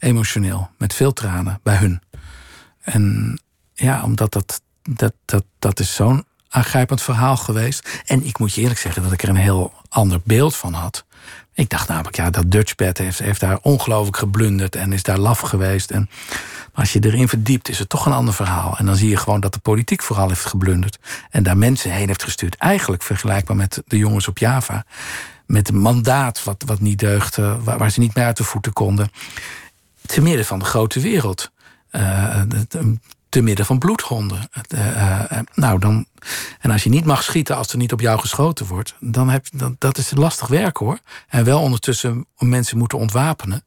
[0.00, 2.02] emotioneel, met veel tranen bij hun.
[2.80, 3.38] En
[3.74, 8.02] ja, omdat dat, dat, dat, dat is zo'n aangrijpend verhaal geweest.
[8.06, 11.04] En ik moet je eerlijk zeggen dat ik er een heel ander beeld van had.
[11.54, 15.40] Ik dacht namelijk, ja, dat Dutchbed heeft, heeft daar ongelooflijk geblunderd en is daar laf
[15.40, 15.90] geweest.
[15.90, 16.10] En
[16.74, 18.78] als je erin verdiept, is het toch een ander verhaal.
[18.78, 20.98] En dan zie je gewoon dat de politiek vooral heeft geblunderd.
[21.30, 22.56] En daar mensen heen heeft gestuurd.
[22.56, 24.84] Eigenlijk vergelijkbaar met de jongens op Java.
[25.46, 28.72] Met een mandaat wat, wat niet deugde, waar, waar ze niet meer uit de voeten
[28.72, 29.10] konden.
[30.10, 31.50] Te midden van de grote wereld.
[31.92, 32.40] Uh,
[33.28, 34.48] te midden van bloedhonden.
[34.74, 36.06] Uh, uh, nou, dan,
[36.60, 39.46] en als je niet mag schieten als er niet op jou geschoten wordt, dan heb
[39.52, 40.98] dan, dat is lastig werk hoor.
[41.28, 43.64] En wel ondertussen mensen moeten ontwapenen.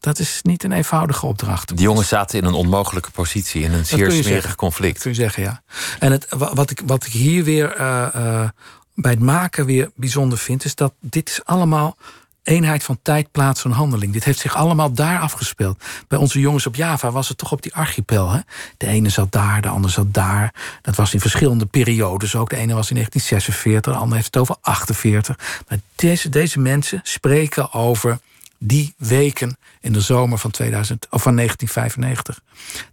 [0.00, 1.68] Dat is niet een eenvoudige opdracht.
[1.68, 4.54] Die jongens zaten in een onmogelijke positie, in een zeer smerig zeggen.
[4.54, 4.94] conflict.
[4.94, 5.62] Dat kun je zeggen, ja.
[5.98, 8.48] En het, wat, ik, wat ik hier weer uh,
[8.94, 11.96] bij het maken weer bijzonder vind, is dat dit is allemaal
[12.44, 14.12] eenheid van tijd, plaats en handeling.
[14.12, 15.84] Dit heeft zich allemaal daar afgespeeld.
[16.08, 18.30] Bij onze jongens op Java was het toch op die archipel.
[18.30, 18.40] Hè?
[18.76, 20.54] De ene zat daar, de ander zat daar.
[20.82, 22.50] Dat was in verschillende periodes ook.
[22.50, 25.38] De ene was in 1946, de ander heeft het over 48.
[25.68, 28.18] Maar deze, deze mensen spreken over
[28.58, 32.40] die weken in de zomer van, 2000, of van 1995.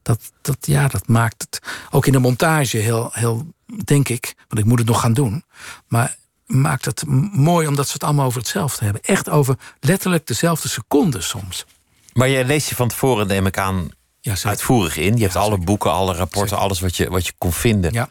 [0.02, 3.48] Dat, dat, ja, dat maakt het ook in de montage heel, heel,
[3.84, 5.44] denk ik, want ik moet het nog gaan doen.
[5.88, 6.16] Maar
[6.52, 9.02] maakt het mooi omdat ze het allemaal over hetzelfde hebben.
[9.04, 11.66] Echt over letterlijk dezelfde seconden soms.
[12.14, 13.90] Maar jij leest je van tevoren, neem ik aan,
[14.22, 15.16] ja, uitvoerig in.
[15.16, 16.64] Je hebt Ja, alle boeken, alle rapporten, Zeker.
[16.64, 18.10] alles wat je, wat je kon vinden Ja.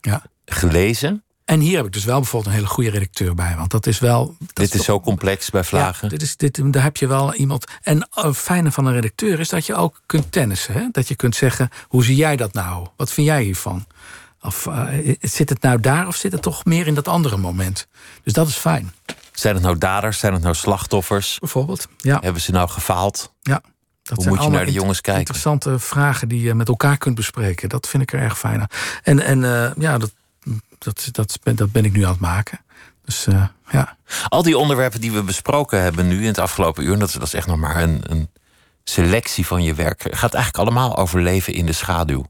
[0.00, 0.22] ja.
[0.44, 1.22] gelezen.
[1.44, 3.54] En hier heb ik dus wel bijvoorbeeld een hele goede redacteur bij.
[3.56, 4.26] Want dat is wel.
[4.38, 5.98] Dat Dit is toch- zo complex bij Vlagen.
[6.02, 7.64] Ja, dit is, dit, daar heb je wel iemand.
[7.82, 10.74] En het fijne van een redacteur is dat je ook kunt tennissen.
[10.74, 10.88] Hè?
[10.92, 12.86] Dat je kunt zeggen: hoe zie jij dat nou?
[12.96, 13.86] Wat vind jij hiervan?
[14.42, 17.86] Of eh, zit het nou daar of zit het toch meer in dat andere moment?
[18.22, 18.92] Dus dat is fijn.
[19.32, 20.18] Zijn het nou daders?
[20.18, 21.38] Zijn het nou slachtoffers?
[21.38, 21.86] Bijvoorbeeld.
[21.96, 23.32] Ja, Hebben ze nou gefaald?
[23.40, 23.60] ja.
[24.02, 25.20] Dat Hoe zijn moet je naar de jongens kijken?
[25.20, 27.68] Interessante vragen die je met elkaar kunt bespreken.
[27.68, 28.66] Dat vind ik er erg fijn aan.
[29.02, 30.12] En, en eh, ja, dat,
[30.78, 32.60] dat, dat, ben- dat ben ik nu aan het maken.
[33.04, 33.96] Dus eh, ja.
[34.28, 37.22] Al die onderwerpen die we besproken hebben nu in het afgelopen uur, dat is, dat
[37.22, 38.30] is echt nog maar een, een
[38.84, 40.00] selectie van je werk.
[40.10, 42.24] Gaat eigenlijk allemaal over leven in de schaduw.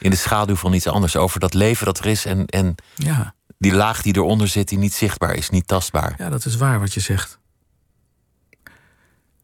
[0.00, 1.16] In de schaduw van iets anders.
[1.16, 3.34] Over dat leven dat er is en, en ja.
[3.58, 6.14] die laag die eronder zit, die niet zichtbaar is, niet tastbaar.
[6.18, 7.38] Ja, dat is waar wat je zegt.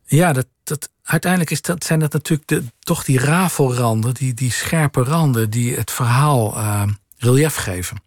[0.05, 4.53] Ja, dat, dat, uiteindelijk is dat, zijn dat natuurlijk de, toch die rafelranden, die, die
[4.53, 6.83] scherpe randen die het verhaal eh,
[7.17, 8.05] relief geven.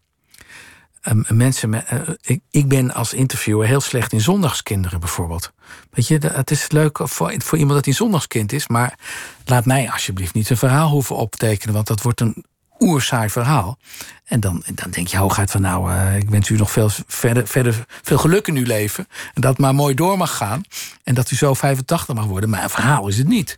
[1.10, 5.52] Ehm, mensen, met- eh, ik, ik ben als interviewer heel slecht in zondagskinderen bijvoorbeeld.
[5.92, 9.00] Weet je, het is leuk voor, voor iemand dat hij zondagskind is, maar
[9.46, 12.46] laat mij alsjeblieft niet een verhaal hoeven optekenen, want dat wordt een
[12.80, 13.78] oerzaai verhaal.
[14.26, 17.48] En dan, dan denk je hooguit van nou, eh, ik wens u nog veel, verder,
[17.48, 19.08] verder, veel geluk in uw leven.
[19.34, 20.62] En dat maar mooi door mag gaan.
[21.04, 22.50] En dat u zo 85 mag worden.
[22.50, 23.58] Maar een verhaal is het niet.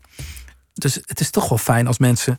[0.74, 2.38] Dus het is toch wel fijn als mensen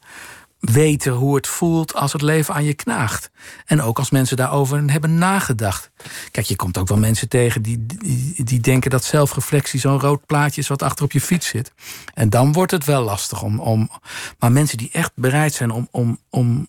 [0.63, 3.31] weten hoe het voelt als het leven aan je knaagt.
[3.67, 5.91] En ook als mensen daarover hebben nagedacht.
[6.31, 10.27] Kijk, je komt ook wel mensen tegen die, die, die denken dat zelfreflectie zo'n rood
[10.27, 11.73] plaatje is wat achter op je fiets zit.
[12.15, 13.61] En dan wordt het wel lastig om.
[13.61, 13.91] om
[14.39, 16.69] maar mensen die echt bereid zijn om, om, om,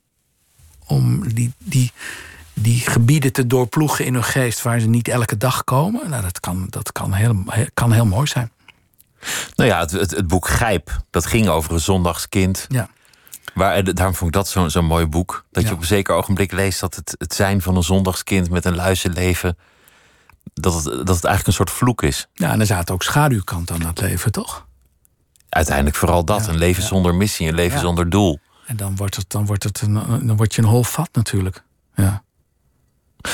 [0.87, 1.91] om die, die,
[2.53, 6.39] die gebieden te doorploegen in hun geest waar ze niet elke dag komen, nou, dat,
[6.39, 8.51] kan, dat kan, heel, kan heel mooi zijn.
[9.55, 12.65] Nou ja, het, het, het boek Gijp, dat ging over een zondagskind.
[12.69, 12.89] Ja.
[13.53, 15.45] Waar, daarom vond ik dat zo'n zo'n mooi boek.
[15.51, 15.69] Dat Ja.
[15.69, 18.75] je op een zeker ogenblik leest dat het, het zijn van een zondagskind met een
[18.75, 19.57] luizenleven.
[20.53, 22.27] Dat het, dat het eigenlijk een soort vloek is.
[22.33, 24.65] ja, en er zaten ook schaduwkanten aan dat leven, toch?
[25.49, 26.45] Uiteindelijk vooral dat.
[26.45, 26.87] Ja, een leven ja.
[26.87, 28.39] zonder missie, een leven zonder doel.
[28.65, 29.93] En dan wordt, het, dan, wordt het een,
[30.27, 31.63] dan word je een hol vat natuurlijk.
[31.95, 32.23] Ja.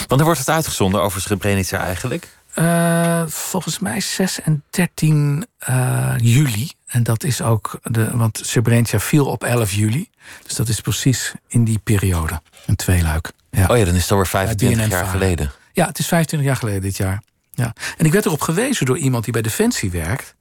[0.08, 2.38] Wanneer wordt het uitgezonden over Srebrenica eigenlijk?
[2.54, 6.72] Eh, volgens mij 6 en 13 eh, juli.
[6.90, 10.10] En dat is ook, de, want Srebrenica viel op 11 juli.
[10.44, 12.42] Dus dat is precies in die periode.
[12.66, 13.32] Een tweeluik.
[13.52, 13.68] Ja.
[13.68, 15.52] Oh ja, dan is het alweer 25 BNN jaar geleden.
[15.74, 17.22] Ja, het is 25 jaar geleden dit jaar.
[17.52, 17.74] Ja.
[17.98, 20.36] En ik werd erop gewezen door iemand die bij Defensie werkt.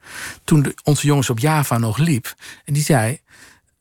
[0.44, 2.34] Toen de- onze jongens op Java nog liep.
[2.64, 3.20] En die zei.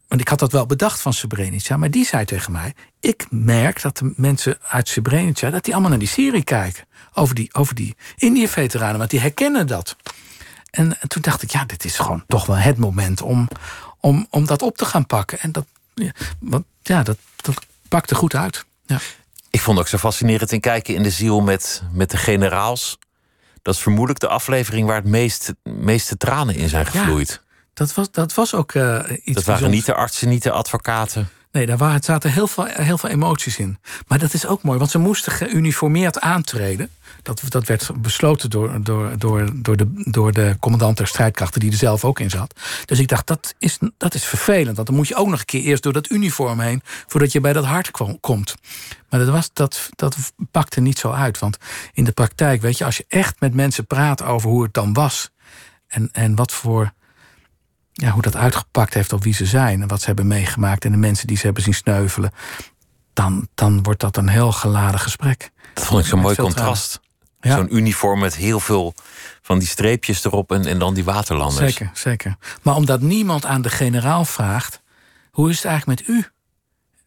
[0.07, 1.77] Want ik had dat wel bedacht van Srebrenica.
[1.77, 2.73] Maar die zei tegen mij.
[2.99, 5.49] Ik merk dat de mensen uit Srebrenica.
[5.49, 6.83] dat die allemaal naar die serie kijken.
[7.13, 8.97] Over die, over die Indië-veteranen.
[8.97, 9.95] Want die herkennen dat.
[10.69, 11.51] En, en toen dacht ik.
[11.51, 13.47] Ja, dit is gewoon toch wel het moment om,
[13.99, 15.39] om, om dat op te gaan pakken.
[15.39, 15.65] En dat.
[15.93, 18.65] Ja, want ja, dat, dat pakte goed uit.
[18.85, 18.99] Ja.
[19.49, 22.97] Ik vond ook zo fascinerend in kijken in de ziel met, met de generaals.
[23.61, 27.41] Dat is vermoedelijk de aflevering waar het meest, meeste tranen in zijn Ja, gevloeid.
[27.73, 29.71] Dat was, dat was ook eh, iets dat waren bijzonders.
[29.71, 31.29] niet de artsen, niet de advocaten.
[31.51, 33.79] Nee, daar waren, zaten heel veel, heel veel emoties in.
[34.07, 36.89] Maar dat is ook mooi, want ze moesten geuniformeerd aantreden.
[37.27, 41.71] Dat, dat werd besloten door, door, door, door, de, door de commandant der strijdkrachten, die
[41.71, 42.59] er zelf ook in zat.
[42.85, 44.75] Dus ik dacht, dat is, dat is vervelend.
[44.75, 47.39] Want dan moet je ook nog een keer eerst door dat uniform heen voordat je
[47.39, 48.55] bij dat hart kwam, komt.
[49.09, 50.17] Maar dat, was, dat, dat
[50.51, 51.39] pakte niet zo uit.
[51.39, 51.57] Want
[51.93, 54.93] in de praktijk, weet je, als je echt met mensen praat over hoe het dan
[54.93, 55.29] was.
[55.87, 56.93] En, en wat voor
[57.93, 60.91] ja, hoe dat uitgepakt heeft op wie ze zijn en wat ze hebben meegemaakt en
[60.91, 62.31] de mensen die ze hebben zien sneuvelen,
[63.13, 65.51] dan, dan wordt dat een heel geladen gesprek.
[65.73, 66.99] Dat vond ik zo'n mooi contrast.
[67.39, 67.55] Ja.
[67.55, 68.93] Zo'n uniform met heel veel
[69.41, 71.73] van die streepjes erop en, en dan die waterlanders.
[71.75, 72.37] Zeker, zeker.
[72.61, 74.81] Maar omdat niemand aan de generaal vraagt,
[75.31, 76.25] hoe is het eigenlijk met u?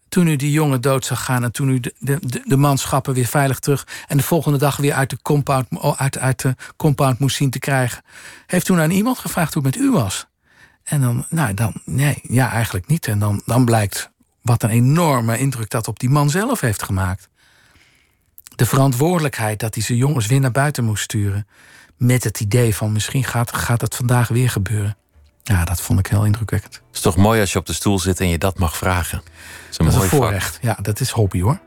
[0.08, 3.14] Toen u die jongen dood zag gaan en toen u de, de, de, de manschappen
[3.14, 6.56] weer veilig terug en de volgende dag weer uit de compound, oh, uit, uit de
[6.76, 8.02] compound moest zien te krijgen,
[8.46, 10.26] heeft toen aan iemand gevraagd hoe het met u was?
[10.82, 13.06] En dan, nou, dan, nee, ja, eigenlijk niet.
[13.06, 14.10] En dan, dan blijkt
[14.42, 17.28] wat een enorme indruk dat op die man zelf heeft gemaakt.
[18.60, 21.46] De verantwoordelijkheid dat hij zijn jongens weer naar buiten moest sturen.
[21.96, 24.96] Met het idee van misschien gaat, gaat het vandaag weer gebeuren.
[25.42, 26.74] Ja, dat vond ik heel indrukwekkend.
[26.74, 29.18] Het is toch mooi als je op de stoel zit en je dat mag vragen.
[29.18, 29.26] Dat
[29.70, 30.20] is een Dat is mooi vak.
[30.20, 30.58] voorrecht.
[30.62, 31.60] Ja, dat is hobby hoor.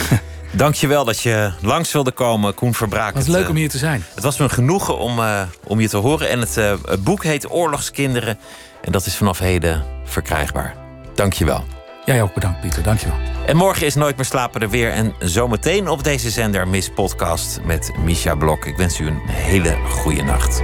[0.52, 3.14] Dankjewel dat je langs wilde komen, Koen Verbraak.
[3.14, 4.04] Het is leuk eh, om hier te zijn.
[4.14, 6.28] Het was me een genoegen om, eh, om je te horen.
[6.28, 8.38] En het, eh, het boek heet Oorlogskinderen.
[8.82, 10.74] En dat is vanaf heden verkrijgbaar.
[11.14, 11.64] Dankjewel.
[12.08, 12.82] Jij ook bedankt, Pieter.
[12.82, 13.16] Dankjewel.
[13.46, 14.90] En morgen is Nooit meer slapen er weer.
[14.90, 18.64] En zometeen op deze zender Miss Podcast met Misha Blok.
[18.64, 20.60] Ik wens u een hele goede nacht.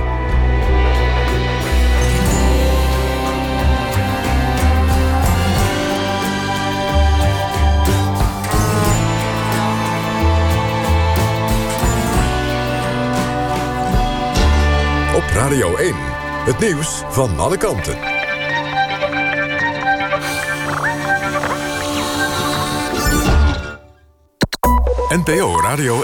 [15.14, 15.94] Op Radio 1.
[16.44, 18.13] Het nieuws van alle kanten.
[25.14, 25.94] NPO Radio